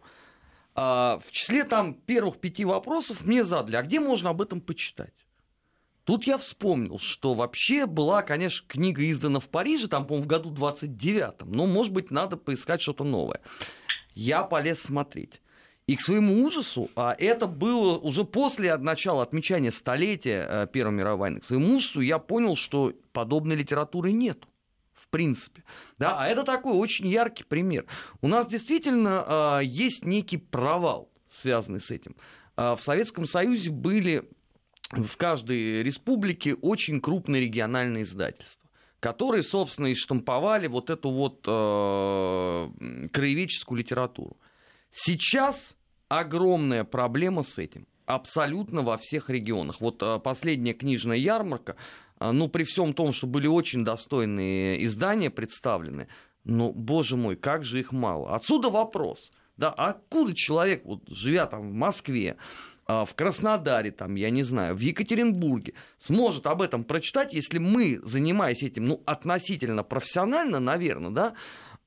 [0.76, 5.14] А, в числе там первых пяти вопросов мне задали, а где можно об этом почитать?
[6.04, 10.52] Тут я вспомнил, что вообще была, конечно, книга издана в Париже, там, по-моему, в году
[10.52, 13.40] 29-м, но, может быть, надо поискать что-то новое.
[14.14, 15.42] Я полез смотреть.
[15.86, 21.20] И к своему ужасу, а это было уже после начала отмечания столетия э, Первой мировой
[21.20, 24.53] войны, к своему ужасу я понял, что подобной литературы нет в
[25.14, 25.64] принципе.
[26.00, 27.86] Да, а это такой очень яркий пример.
[28.22, 32.16] У нас действительно э, есть некий провал, связанный с этим.
[32.58, 34.28] Э, в Советском Союзе были
[34.92, 38.62] в каждой республике очень крупные региональные издательства
[39.00, 44.38] которые, собственно, и штамповали вот эту вот э, краеведческую литературу.
[44.94, 45.76] Сейчас
[46.08, 47.86] огромная проблема с этим.
[48.06, 49.82] Абсолютно во всех регионах.
[49.82, 51.76] Вот последняя книжная ярмарка,
[52.32, 56.08] ну, при всем том, что были очень достойные издания представлены,
[56.44, 58.36] но, боже мой, как же их мало.
[58.36, 59.32] Отсюда вопрос.
[59.58, 62.38] Да, а откуда человек, вот, живя там в Москве,
[62.88, 68.00] э, в Краснодаре, там, я не знаю, в Екатеринбурге, сможет об этом прочитать, если мы,
[68.04, 71.34] занимаясь этим, ну, относительно профессионально, наверное, да,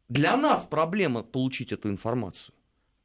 [0.08, 2.54] для нас проблема получить эту информацию.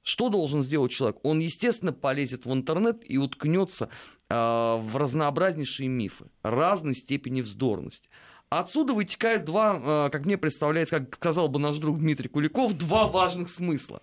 [0.04, 1.20] Что должен сделать человек?
[1.24, 3.90] Он, естественно, полезет в интернет и уткнется
[4.34, 8.10] в разнообразнейшие мифы разной степени вздорности.
[8.52, 13.08] Отсюда вытекают два, э, как мне представляется, как сказал бы наш друг Дмитрий Куликов, два
[13.08, 14.02] важных смысла.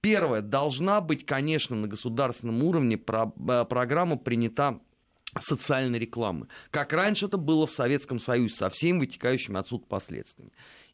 [0.00, 4.80] Первое, должна быть, конечно, на государственном уровне про, э, программа принята
[5.38, 6.48] социальной рекламы.
[6.70, 10.52] Как раньше это было в Советском Союзе, со всеми вытекающими отсюда последствиями.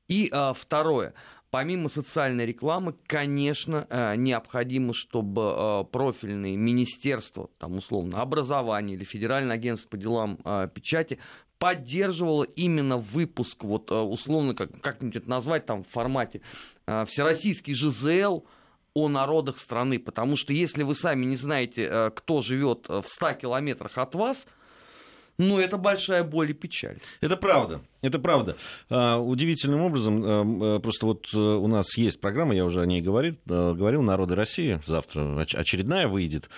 [0.09, 1.15] И а, второе,
[1.51, 9.57] Помимо социальной рекламы, конечно, э, необходимо, чтобы э, профильные министерства, там, условно, образования или Федеральное
[9.57, 11.19] агентство по делам э, печати
[11.59, 16.41] поддерживало именно выпуск, вот условно, как, как-нибудь это назвать там в формате
[16.87, 18.45] всероссийский ЖЗЛ,
[18.95, 23.99] о народах страны, потому что если вы сами не знаете, кто живет в 100 километрах
[23.99, 24.47] от вас,
[25.39, 26.99] Но это большая боль и печаль.
[27.21, 27.81] Это правда.
[28.03, 28.57] Это правда.
[28.91, 32.87] А, удивительным образом, а, а, просто вот э, у нас есть программа, я уже о
[32.87, 36.51] ней говорил, говорил «Народы России», завтра очередная выйдет.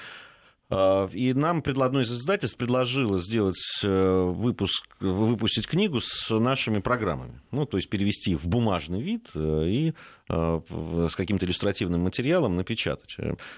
[0.72, 7.40] И нам одно из издательств предложило сделать э, выпуск, выпустить книгу с нашими программами.
[7.50, 9.94] Ну, то есть перевести в бумажный вид э, и
[10.28, 13.16] с каким-то иллюстративным материалом напечатать.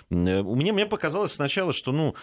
[0.09, 2.15] У меня, мне показалось сначала, что ну,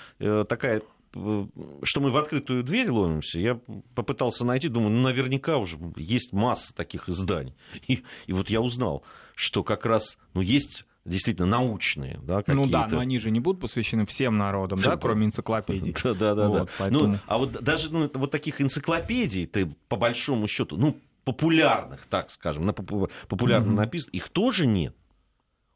[0.45, 0.81] такая
[1.11, 3.59] что мы в открытую дверь ломимся, я
[3.95, 7.55] попытался найти, думаю, ну, наверняка уже есть масса таких изданий.
[7.87, 9.03] И, и вот я узнал,
[9.35, 12.61] что как раз ну, есть действительно научные, да, какие-то...
[12.61, 15.95] Ну да, но они же не будут посвящены всем народам, да, кроме энциклопедий.
[16.03, 16.49] Да, да, да.
[16.49, 16.67] Вот, да.
[16.77, 17.07] Поэтому...
[17.07, 22.29] ну, а вот даже ну, вот таких энциклопедий, ты по большому счету, ну, популярных, так
[22.31, 23.75] скажем, на популярно mm-hmm.
[23.75, 24.95] написано, их тоже нет.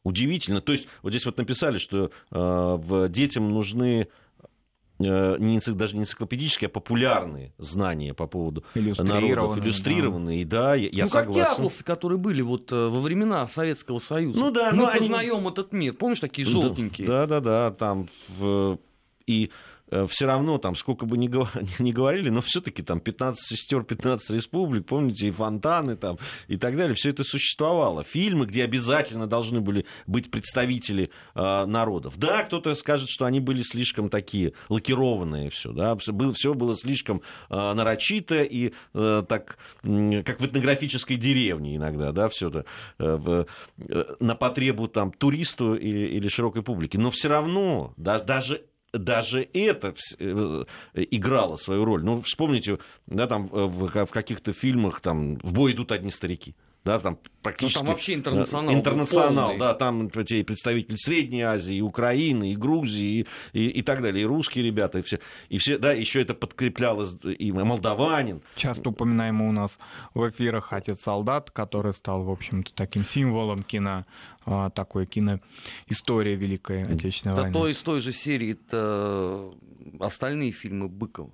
[0.02, 0.60] Удивительно.
[0.60, 4.23] То есть, вот здесь вот написали, что э, детям нужны Э,
[4.98, 10.44] не, даже не энциклопедические, а популярные знания по поводу народов, иллюстрированные.
[10.44, 11.42] Да, да я, я ну, согласен.
[11.42, 14.38] как атласы, которые были вот э, во времена Советского Союза.
[14.38, 15.48] Ну да, мы ну, познаем они...
[15.48, 15.94] этот мир.
[15.94, 17.06] Помнишь, такие желтенькие?
[17.06, 18.78] Да, да, да, там в...
[19.26, 19.73] и Э,
[20.08, 21.28] все равно, там, сколько бы ни,
[21.92, 26.18] говорили, но все-таки там 15 сестер, 15 республик, помните, и фонтаны там,
[26.48, 28.04] и так далее, все это существовало.
[28.04, 32.18] Фильмы, где обязательно должны были быть представители э, народов.
[32.18, 37.72] Да, кто-то скажет, что они были слишком такие лакированные, все, да, все было слишком э,
[37.72, 42.64] нарочито и э, так, э, как в этнографической деревне иногда, да, все это
[42.98, 43.44] э,
[43.78, 46.98] э, на потребу там туристу или, или широкой публике.
[46.98, 48.62] Но все равно, да, даже
[48.98, 52.04] даже это э, играло свою роль.
[52.04, 56.54] Ну, вспомните, да, там в, в каких-то фильмах там в бой идут одни старики
[56.84, 57.78] да, там практически...
[57.78, 58.74] Ну, там вообще интернационал.
[58.74, 64.22] Интернационал, да, там представители Средней Азии, и Украины, и Грузии, и, и, и так далее,
[64.22, 65.18] и русские ребята, и все,
[65.48, 68.42] и все, да, еще это подкреплялось, и молдаванин.
[68.54, 69.78] Часто упоминаемый у нас
[70.12, 74.04] в эфирах отец солдат, который стал, в общем-то, таким символом кино,
[74.44, 77.54] а, такой киноистории Великой Отечественной да войны.
[77.54, 79.52] Да то из той же серии это
[80.00, 81.30] остальные фильмы Быкова.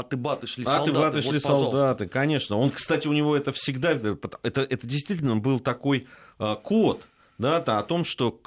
[0.00, 0.90] Аты баты шли солдаты.
[0.90, 2.56] Аты баты шли вот, солдаты, конечно.
[2.56, 6.06] Он, кстати, у него это всегда, это, это действительно был такой
[6.38, 7.02] э, код,
[7.38, 8.40] да, о том, что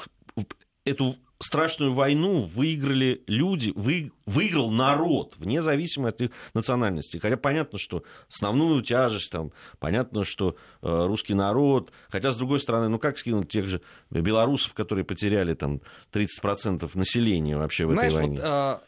[0.85, 7.17] эту страшную войну выиграли люди, вы, выиграл народ, вне зависимости от их национальности.
[7.17, 12.89] Хотя понятно, что основную тяжесть, там, понятно, что э, русский народ, хотя, с другой стороны,
[12.89, 15.81] ну как скинуть тех же белорусов, которые потеряли там
[16.11, 18.35] 30% населения вообще в Знаешь, этой войне?
[18.35, 18.81] Вот, а,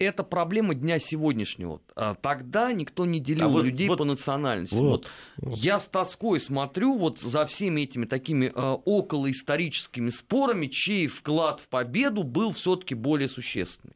[0.00, 1.80] это проблема дня сегодняшнего.
[1.94, 4.74] А тогда никто не делил а вот, людей вот, по национальности.
[4.74, 5.56] Вот, вот.
[5.56, 8.50] Я с тоской смотрю вот за всеми этими такими э,
[8.84, 13.94] околоисторическими спорами, чей вклад в победу был все-таки более существенный.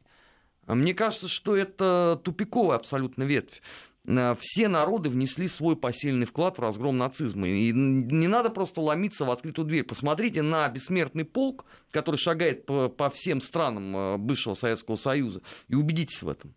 [0.66, 3.60] Мне кажется, что это тупиковая абсолютно ветвь.
[4.06, 7.48] Э, все народы внесли свой посильный вклад в разгром нацизма.
[7.48, 9.84] И не надо просто ломиться в открытую дверь.
[9.84, 15.74] Посмотрите на бессмертный полк, который шагает по, по всем странам э, бывшего Советского Союза, и
[15.74, 16.54] убедитесь в этом.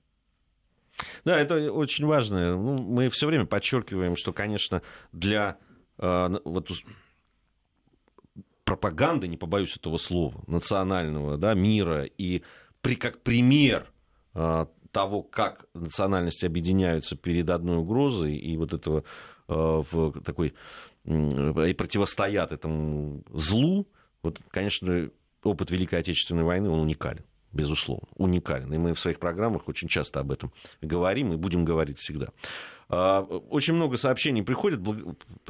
[1.26, 2.56] Да, это очень важно.
[2.56, 4.82] Ну, мы все время подчеркиваем, что, конечно,
[5.12, 5.58] для
[6.00, 6.72] э, вот,
[8.64, 12.44] пропаганды, не побоюсь этого слова, национального да, мира и
[12.82, 13.92] при, как пример
[14.34, 14.66] э,
[14.98, 19.04] того, как национальности объединяются перед одной угрозой, и вот этого
[19.48, 19.54] э,
[19.92, 20.56] в такой
[21.06, 23.88] и противостоят этому злу,
[24.24, 25.12] вот, конечно,
[25.44, 28.74] опыт Великой Отечественной войны, он уникален, безусловно, уникален.
[28.74, 32.28] И мы в своих программах очень часто об этом говорим и будем говорить всегда.
[32.90, 34.80] А, очень много сообщений приходит.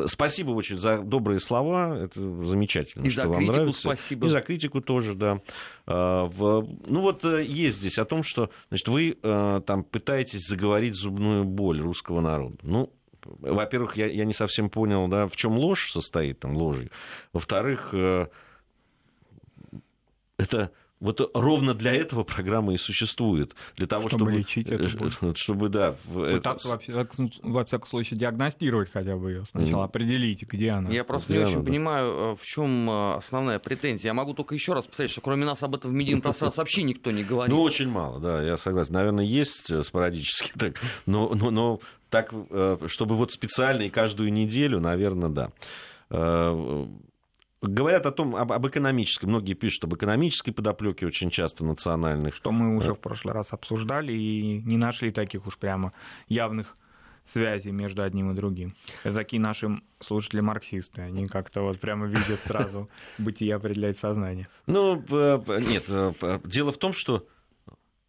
[0.06, 1.96] Спасибо очень за добрые слова.
[1.96, 3.82] Это замечательно, и что за вам критику нравится.
[3.82, 4.26] Спасибо.
[4.26, 5.42] И за критику тоже, да.
[5.86, 10.96] А, ну вот э, есть здесь о том, что значит, вы э, там пытаетесь заговорить
[10.96, 12.58] зубную боль русского народа.
[12.64, 12.92] Ну,
[13.24, 16.90] во-первых, я, я не совсем понял, да, в чем ложь состоит, там, ложью.
[17.34, 18.28] Во-вторых, э,
[20.38, 23.56] это вот ровно для этого программа и существует.
[23.76, 24.88] Для того, чтобы, чтобы лечить это.
[25.36, 25.96] Чтобы, да.
[26.14, 27.30] Пытаться, это...
[27.44, 29.46] во, всяком случае, диагностировать хотя бы ее.
[29.46, 29.86] Сначала mm.
[29.86, 30.90] определить, где она.
[30.90, 31.64] Я просто где не очень да.
[31.64, 34.10] понимаю, э, в чем э, основная претензия.
[34.10, 36.84] Я могу только еще раз посмотреть, что кроме нас об этом в медийном пространстве вообще
[36.84, 37.54] никто не говорит.
[37.54, 38.94] Ну, очень мало, да, я согласен.
[38.94, 41.80] Наверное, есть э, спорадически так, но, но, но
[42.10, 42.34] так,
[42.88, 45.52] чтобы вот специально и каждую неделю, наверное, да
[47.62, 49.26] Говорят о том, об, об экономической.
[49.26, 52.36] Многие пишут об экономической подоплеке очень часто национальных.
[52.36, 55.94] Что мы уже в прошлый раз обсуждали и не нашли таких уж прямо
[56.28, 56.78] явных
[57.26, 58.76] связей между одним и другим.
[59.04, 61.02] Это такие наши слушатели-марксисты.
[61.02, 64.48] Они как-то вот прямо видят сразу бытие определять сознание.
[64.68, 65.04] Ну,
[65.48, 65.86] нет,
[66.46, 67.28] дело в том, что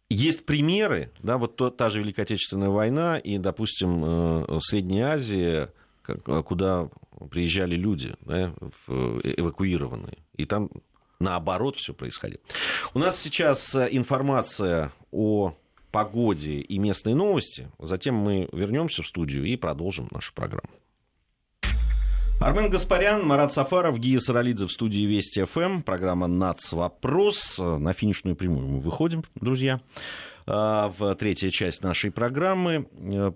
[0.09, 5.71] есть примеры, да, вот то, та же Великая Отечественная война и, допустим, э, Средняя Азия,
[6.45, 6.89] куда
[7.27, 8.53] приезжали люди да,
[8.87, 10.69] эвакуированные, и там
[11.19, 12.41] наоборот все происходило.
[12.93, 15.53] У нас сейчас информация о
[15.91, 17.69] погоде и местной новости.
[17.79, 20.69] Затем мы вернемся в студию и продолжим нашу программу.
[22.39, 25.81] Армен Гаспарян, Марат Сафаров, Гия Саралидзе в студии Вести ФМ.
[25.81, 26.71] Программа «Нац.
[26.71, 27.57] Вопрос».
[27.57, 29.81] На финишную прямую мы выходим, друзья,
[30.45, 32.87] в третья часть нашей программы.
[32.93, 33.33] Э,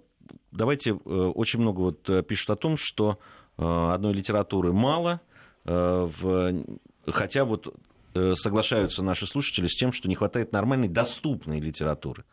[0.52, 3.20] давайте, э, очень много вот э, пишут о том, что
[3.58, 5.22] одной литературы мало,
[5.64, 7.74] хотя вот
[8.14, 12.26] соглашаются наши слушатели с тем, что не хватает нормальной доступной литературы.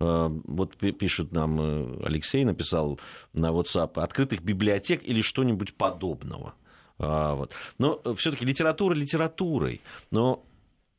[0.00, 2.98] Э, вот пишет нам э, Алексей, написал
[3.32, 6.54] на WhatsApp, открытых библиотек или что-нибудь подобного.
[6.98, 7.52] А, вот.
[7.78, 9.80] Но э, все-таки литература литературой.
[10.10, 10.44] Но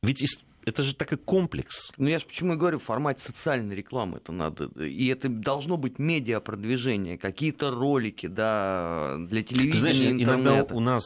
[0.02, 0.22] ведь
[0.66, 1.92] это же такой комплекс.
[1.96, 4.64] Ну, я же почему и говорю, в формате социальной рекламы это надо.
[4.82, 10.50] И это должно быть медиапродвижение, какие-то ролики, да, для телевидения, Ты знаешь, интернета.
[10.50, 11.04] иногда у нас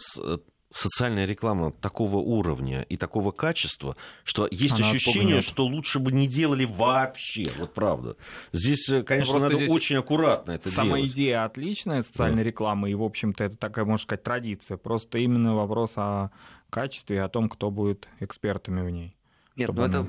[0.71, 6.29] социальная реклама такого уровня и такого качества, что есть Она ощущение, что лучше бы не
[6.29, 7.53] делали вообще.
[7.59, 8.17] Вот правда.
[8.53, 11.03] Здесь, э, конечно, Просто надо здесь очень аккуратно это сама делать.
[11.03, 12.49] Сама идея отличная социальной да.
[12.49, 14.77] рекламы, и, в общем-то, это такая, можно сказать, традиция.
[14.77, 16.31] Просто именно вопрос о
[16.71, 19.17] качестве и о том, кто будет экспертами в ней.
[19.61, 20.07] Нет, ну это...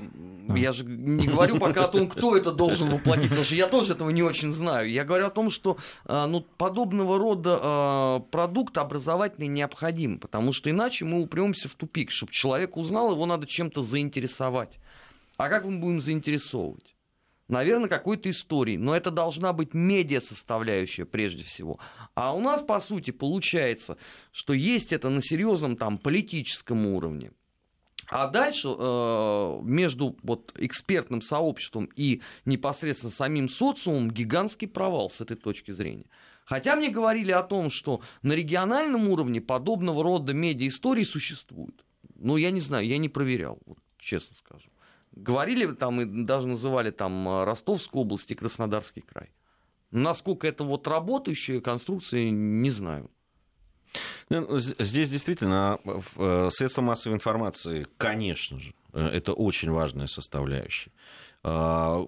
[0.56, 3.92] Я же не говорю пока о том, кто это должен воплотить, потому что я тоже
[3.92, 4.90] этого не очень знаю.
[4.90, 10.68] Я говорю о том, что а, ну, подобного рода а, продукт образовательный необходим, потому что
[10.68, 12.10] иначе мы упремся в тупик.
[12.10, 14.80] Чтобы человек узнал, его надо чем-то заинтересовать.
[15.36, 16.96] А как мы будем заинтересовывать?
[17.48, 21.78] Наверное, какой-то историей, но это должна быть медиа-составляющая прежде всего.
[22.14, 23.96] А у нас, по сути, получается,
[24.32, 27.32] что есть это на серьезном там политическом уровне,
[28.12, 35.36] а дальше э, между вот, экспертным сообществом и непосредственно самим социумом гигантский провал с этой
[35.36, 36.04] точки зрения.
[36.44, 41.86] Хотя мне говорили о том, что на региональном уровне подобного рода медиа-истории существуют.
[42.16, 44.68] Но я не знаю, я не проверял, вот, честно скажу.
[45.12, 49.30] Говорили там и даже называли там э, Ростовскую область и Краснодарский край.
[49.90, 53.10] Насколько это вот работающая конструкция, не знаю.
[54.28, 55.78] Ну, здесь действительно
[56.16, 60.90] э, средства массовой информации, конечно же, э, это очень важная составляющая.
[61.42, 62.06] А,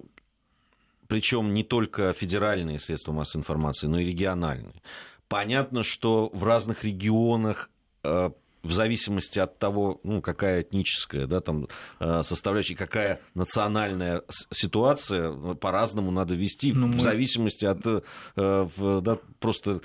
[1.07, 4.83] Причем не только федеральные средства массовой информации, но и региональные.
[5.29, 7.71] Понятно, что в разных регионах
[8.03, 8.31] э,
[8.65, 11.69] в зависимости от того, ну, какая этническая да, там,
[12.01, 16.95] э, составляющая, какая национальная ситуация, по-разному надо вести, ну, мы...
[16.95, 18.01] в зависимости от э,
[18.77, 19.81] да, просто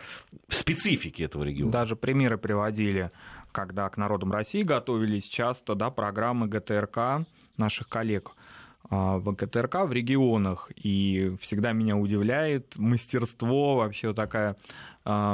[0.48, 1.72] специфики этого региона.
[1.72, 3.12] Даже примеры приводили,
[3.52, 7.28] когда к народам России готовились часто да, программы ГТРК
[7.58, 8.32] наших коллег
[8.90, 14.56] а, в ГТРК в регионах, и всегда меня удивляет мастерство, вообще такая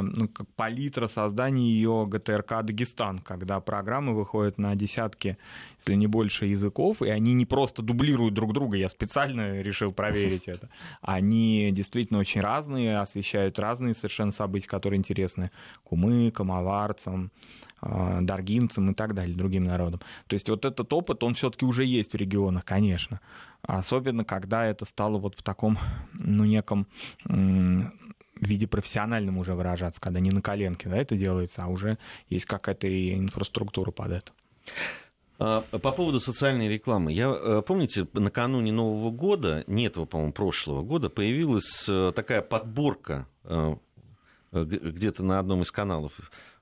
[0.01, 5.37] ну, как палитра создания ее ГТРК Дагестан, когда программы выходят на десятки,
[5.79, 10.47] если не больше языков, и они не просто дублируют друг друга, я специально решил проверить
[10.47, 10.69] это,
[11.01, 15.51] они действительно очень разные, освещают разные совершенно события, которые интересны
[15.83, 17.31] кумы, комоварцам,
[17.81, 19.99] а, даргинцам и так далее, другим народам.
[20.27, 23.19] То есть вот этот опыт, он все-таки уже есть в регионах, конечно.
[23.61, 25.77] Особенно, когда это стало вот в таком,
[26.13, 26.87] ну, неком
[28.35, 31.97] в виде профессиональном уже выражаться, когда не на коленке да, это делается, а уже
[32.29, 34.31] есть какая-то инфраструктура под это.
[35.37, 37.11] А, по поводу социальной рекламы.
[37.11, 43.27] Я, э, помните, накануне Нового года, не этого, по-моему, прошлого года, появилась э, такая подборка
[43.43, 43.75] э,
[44.53, 46.13] где-то на одном из каналов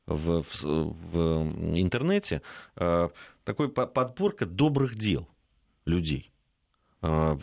[0.07, 2.41] в, в, в интернете,
[2.73, 5.29] такой подборка добрых дел
[5.85, 6.32] людей.
[7.05, 7.37] А,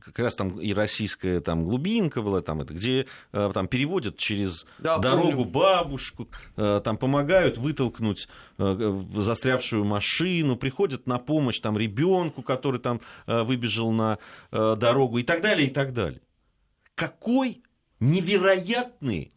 [0.00, 4.66] как раз там и российская там глубинка была, там это, где а, там переводят через
[4.78, 5.50] да, дорогу помню.
[5.50, 8.28] бабушку, а, там помогают вытолкнуть
[8.58, 14.18] застрявшую машину, приходят на помощь там ребенку, который там выбежал на
[14.50, 16.20] дорогу и так далее, и так далее.
[16.94, 17.62] Какой
[18.00, 19.32] невероятный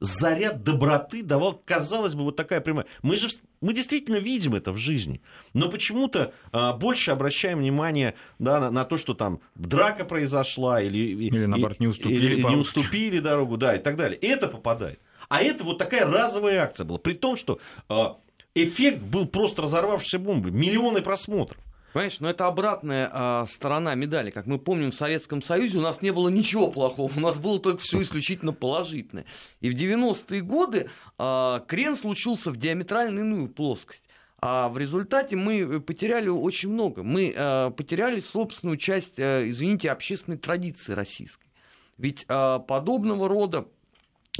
[0.00, 2.86] заряд доброты давал, казалось бы, вот такая прямая.
[3.02, 3.28] Мы же
[3.64, 5.22] мы действительно видим это в жизни,
[5.54, 10.98] но почему-то а, больше обращаем внимание да, на, на то, что там драка произошла или,
[10.98, 14.18] или наоборот, не уступили, или, не уступили дорогу, да, и так далее.
[14.18, 15.00] Это попадает.
[15.30, 17.58] А это вот такая разовая акция была, при том, что
[17.88, 18.18] а,
[18.54, 21.58] эффект был просто разорвавшейся бомбы, миллионы просмотров.
[21.94, 24.32] Понимаешь, но это обратная а, сторона медали.
[24.32, 27.60] Как мы помним, в Советском Союзе у нас не было ничего плохого, у нас было
[27.60, 29.26] только все исключительно положительное.
[29.60, 34.02] И в 90-е годы а, крен случился в диаметрально иную плоскость.
[34.40, 37.04] А в результате мы потеряли очень много.
[37.04, 41.48] Мы э, потеряли собственную часть, э, извините, общественной традиции российской.
[41.96, 43.66] Ведь э, подобного рода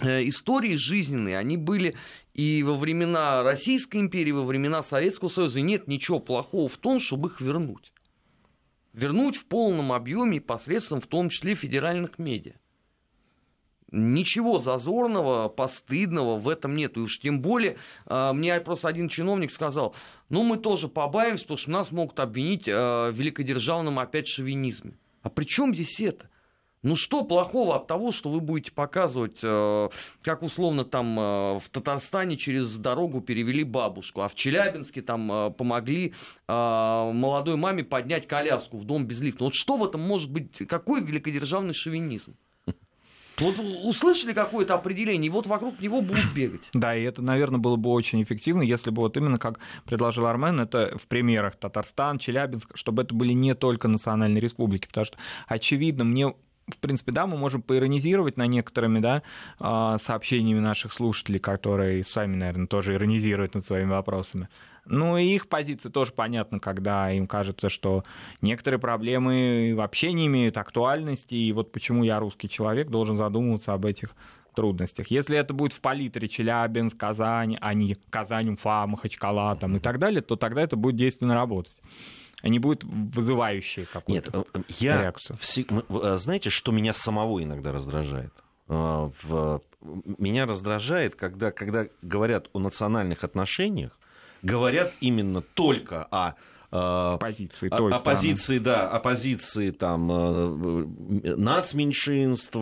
[0.00, 1.94] истории жизненные, они были
[2.32, 5.60] и во времена Российской империи, и во времена Советского Союза.
[5.60, 7.92] И нет ничего плохого в том, чтобы их вернуть.
[8.92, 12.54] Вернуть в полном объеме посредством, в том числе, федеральных медиа.
[13.90, 16.96] Ничего зазорного, постыдного в этом нет.
[16.96, 17.76] И уж тем более,
[18.06, 19.94] а, мне просто один чиновник сказал,
[20.28, 24.98] ну мы тоже побаиваемся, потому что нас могут обвинить а, в великодержавном опять шовинизме.
[25.22, 26.28] А при чем здесь это?
[26.84, 29.88] Ну что плохого от того, что вы будете показывать, э,
[30.22, 35.50] как условно там э, в Татарстане через дорогу перевели бабушку, а в Челябинске там э,
[35.50, 36.12] помогли
[36.46, 39.44] молодой маме поднять коляску в дом без лифта.
[39.44, 42.36] Вот что в этом может быть, какой великодержавный шовинизм?
[43.38, 46.68] Вот услышали какое-то определение, и вот вокруг него будут бегать.
[46.72, 50.60] Да, и это, наверное, было бы очень эффективно, если бы вот именно как предложил Армен,
[50.60, 55.16] это в примерах Татарстан, Челябинск, чтобы это были не только национальные республики, потому что,
[55.48, 56.34] очевидно, мне
[56.68, 59.22] в принципе, да, мы можем поиронизировать на некоторыми, да,
[59.58, 64.48] а, сообщениями наших слушателей, которые сами, наверное, тоже иронизируют над своими вопросами.
[64.86, 68.04] Ну, и их позиция тоже понятна, когда им кажется, что
[68.42, 73.86] некоторые проблемы вообще не имеют актуальности, и вот почему я русский человек должен задумываться об
[73.86, 74.14] этих
[74.54, 75.08] трудностях.
[75.08, 79.98] Если это будет в палитре Челябинск, Казань, а не Казань, Уфа, Махачкала там, и так
[79.98, 81.74] далее, то тогда это будет действенно работать
[82.44, 85.38] а не будет вызывающей какую-то Нет, э, я реакцию.
[85.38, 85.60] Вс...
[85.60, 88.34] Э, знаете, что меня самого иногда раздражает?
[88.68, 89.62] Э, в...
[89.80, 93.98] Меня раздражает, когда, когда говорят о национальных отношениях,
[94.42, 96.34] говорят именно только о
[96.70, 100.06] оппозиции, той оппозиции, да, оппозиции там
[101.22, 102.56] нацменьшинств,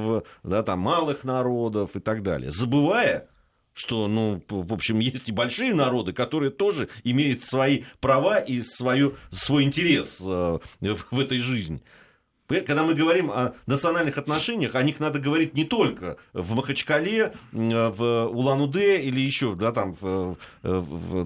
[0.45, 3.27] да, там малых народов и так далее, забывая
[3.75, 9.17] что, ну, в общем, есть и большие народы, которые тоже имеют свои права и свою,
[9.31, 11.83] свой интерес э, в этой жизни.
[12.49, 18.27] Когда мы говорим о национальных отношениях, о них надо говорить не только в Махачкале, в
[18.27, 20.37] Улан-Удэ или еще, да, там, в,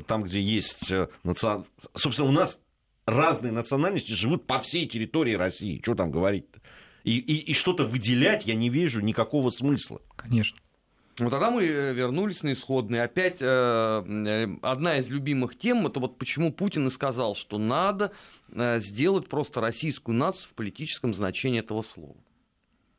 [0.07, 0.93] там, где есть...
[0.93, 1.67] Э, национ...
[1.95, 2.61] Собственно, у нас
[3.07, 5.81] разные национальности живут по всей территории России.
[5.83, 6.61] Что там говорить-то?
[7.05, 10.01] И, и, и что-то выделять я не вижу никакого смысла.
[10.17, 10.59] Конечно.
[11.19, 13.03] Вот тогда мы э, вернулись на исходные.
[13.03, 18.13] Опять э, э, одна из любимых тем, это вот почему Путин и сказал, что надо
[18.53, 22.17] э, сделать просто российскую нацию в политическом значении этого слова.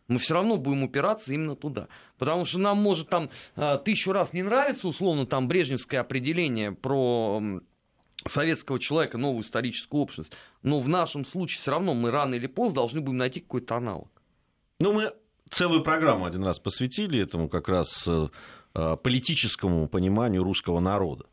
[0.08, 1.90] Мы все равно будем упираться именно туда.
[2.18, 7.42] Потому что нам может там э, тысячу раз не нравится, условно, там брежневское определение про
[8.26, 10.32] советского человека, новую историческую общность.
[10.64, 14.10] Но в нашем случае все равно мы рано или поздно должны будем найти какой-то аналог.
[14.80, 15.14] Ну, мы
[15.50, 18.28] целую программу один раз посвятили этому как раз э,
[19.04, 21.26] политическому пониманию русского народа.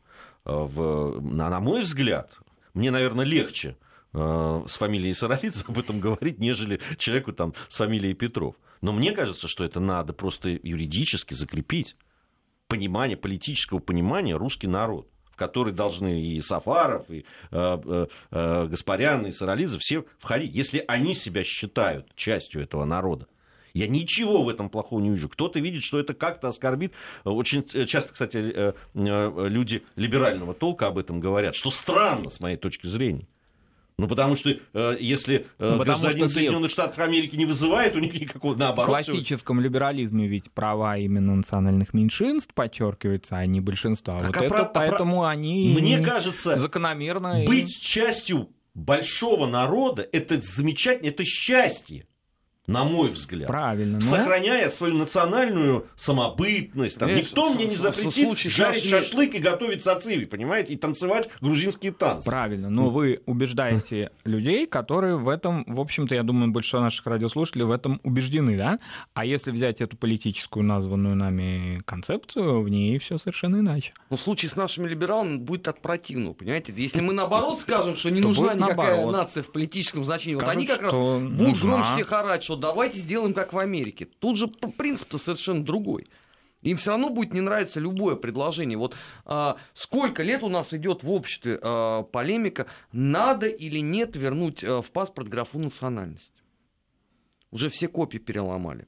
[0.45, 2.31] Э, в, на, мой взгляд,
[2.73, 3.77] мне, наверное, легче
[4.13, 8.55] э, с фамилией Саралидзе об этом говорить, нежели человеку там с фамилией Петров.
[8.81, 11.95] Но мне кажется, что это надо просто юридически закрепить.
[12.67, 19.33] Понимание, политического понимания русский народ в который должны и Сафаров, и э, э, Гаспарян, и
[19.33, 23.27] Саралидзе все входить, если они себя считают частью этого народа.
[23.75, 25.27] Я ничего в этом плохого не вижу.
[25.27, 26.93] Кто-то видит, что это как-то оскорбит.
[27.25, 32.55] Очень часто, кстати, э, э, люди либерального толка об этом говорят, что странно, с моей
[32.55, 33.27] точки зрения.
[33.97, 38.13] Ну, потому что э, если э, ну, гражданин Соединенных Штатов Америки не вызывает у них
[38.13, 38.87] никакого наоборот.
[38.87, 44.19] В классическом либерализме ведь права именно национальных меньшинств подчеркиваются, а не большинства.
[44.19, 45.29] Так, вот а это, про, поэтому про...
[45.29, 47.81] они Мне кажется, закономерно быть и...
[47.81, 52.05] частью большого народа это замечательно, это счастье
[52.67, 53.47] на мой взгляд.
[53.47, 53.95] Правильно.
[53.95, 54.01] Но...
[54.01, 56.97] Сохраняя свою национальную самобытность.
[56.97, 62.29] Там, никто мне не запретит жарить шашлык и готовить сациви, понимаете, и танцевать грузинские танцы.
[62.29, 67.65] Правильно, но вы убеждаете людей, которые в этом, в общем-то, я думаю, большинство наших радиослушателей
[67.65, 68.79] в этом убеждены, да?
[69.13, 73.93] А если взять эту политическую названную нами концепцию, в ней все совершенно иначе.
[74.09, 76.73] Но в случае с нашими либералами будет от противного, понимаете?
[76.75, 80.81] Если мы наоборот скажем, что не нужна никакая нация в политическом значении, вот они как
[80.81, 84.05] раз будут громче всех орать, что давайте сделаем как в Америке.
[84.05, 86.07] Тут же принцип-то совершенно другой.
[86.61, 88.77] Им все равно будет не нравиться любое предложение.
[88.77, 88.95] Вот
[89.25, 94.81] а, сколько лет у нас идет в обществе а, полемика, надо или нет вернуть а,
[94.81, 96.33] в паспорт графу национальность.
[97.51, 98.87] Уже все копии переломали.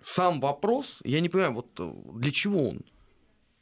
[0.00, 2.80] Сам вопрос, я не понимаю, вот для чего он?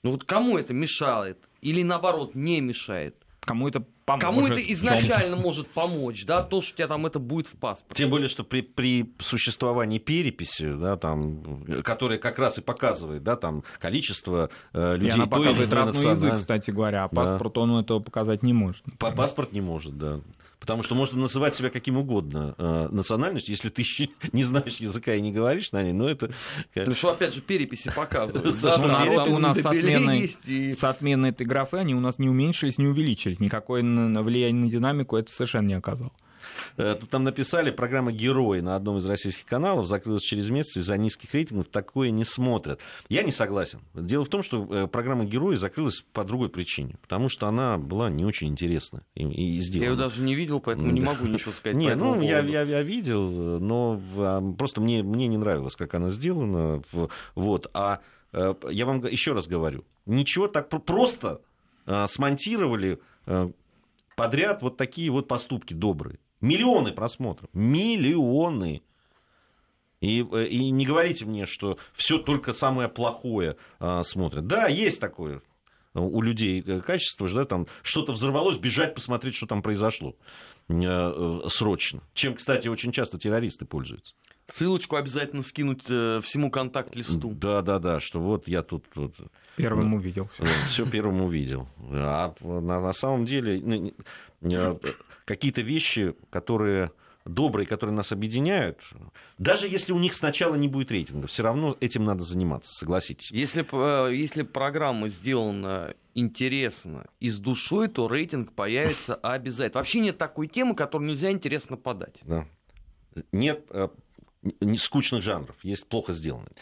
[0.04, 1.38] Ну вот кому это мешает?
[1.60, 3.16] Или наоборот не мешает?
[3.48, 4.28] Кому это поможет.
[4.28, 8.02] Кому это изначально может помочь, да, то, что у тебя там это будет в паспорте.
[8.02, 13.36] Тем более, что при, при существовании переписи, да, там, которая как раз и показывает, да,
[13.36, 15.08] там, количество э, людей...
[15.08, 17.60] И она показывает родной язык, кстати говоря, а паспорт да.
[17.62, 18.86] он этого показать не может.
[18.86, 19.16] Например.
[19.16, 20.20] Паспорт не может, да.
[20.58, 25.14] Потому что можно называть себя каким угодно э, национальностью, если ты еще не знаешь языка
[25.14, 26.30] и не говоришь на ней, но это...
[26.74, 28.46] Ну что, опять же, переписи показывают.
[29.34, 33.40] У нас с отменой этой графы, они у нас не уменьшились, не увеличились.
[33.40, 36.12] Никакое влияние на динамику это совершенно не оказало.
[36.78, 40.96] Э, тут там написали, программа «Герой» на одном из российских каналов закрылась через месяц из-за
[40.96, 42.80] низких рейтингов, такое не смотрят.
[43.08, 43.80] Я не согласен.
[43.94, 48.08] Дело в том, что э, программа «Герой» закрылась по другой причине, потому что она была
[48.10, 49.84] не очень интересна и, и сделана.
[49.84, 52.82] Я ее даже не видел, поэтому не могу ничего сказать Не, ну, я, я, я
[52.82, 56.82] видел, но а, просто мне, мне не нравилось, как она сделана.
[57.34, 57.70] Вот.
[57.74, 58.00] А
[58.32, 61.40] э, я вам еще раз говорю, ничего так просто
[61.86, 63.00] а, смонтировали
[64.14, 66.18] подряд вот такие вот поступки добрые.
[66.40, 67.48] Миллионы просмотров.
[67.52, 68.82] Миллионы.
[70.00, 74.46] И, э, и не говорите мне, что все только самое плохое а, смотрят.
[74.46, 75.40] Да, есть такое
[75.94, 80.14] у людей э, качество, да, там что-то взорвалось, бежать посмотреть, что там произошло
[80.68, 82.02] э, срочно.
[82.14, 84.14] Чем, кстати, очень часто террористы пользуются.
[84.50, 87.32] Ссылочку обязательно скинуть э, всему контакт-листу.
[87.32, 88.84] Да, да, да, что вот я тут...
[88.94, 89.14] Вот,
[89.56, 90.30] первым увидел.
[90.68, 91.68] Все первым увидел.
[91.90, 93.92] А на, на самом деле
[95.28, 96.90] какие-то вещи, которые
[97.26, 98.80] добрые, которые нас объединяют,
[99.36, 103.30] даже если у них сначала не будет рейтинга, все равно этим надо заниматься, согласитесь.
[103.30, 109.80] Если, э, если программа сделана интересно и с душой, то рейтинг появится обязательно.
[109.80, 112.20] Вообще нет такой темы, которую нельзя интересно подать.
[112.22, 112.46] Да.
[113.30, 113.88] Нет э,
[114.78, 116.52] скучных жанров, есть плохо сделанные.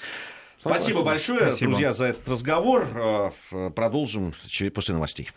[0.59, 1.71] Спасибо большое, Спасибо.
[1.71, 3.33] друзья, за этот разговор.
[3.53, 4.35] Э, продолжим
[4.75, 5.31] после новостей.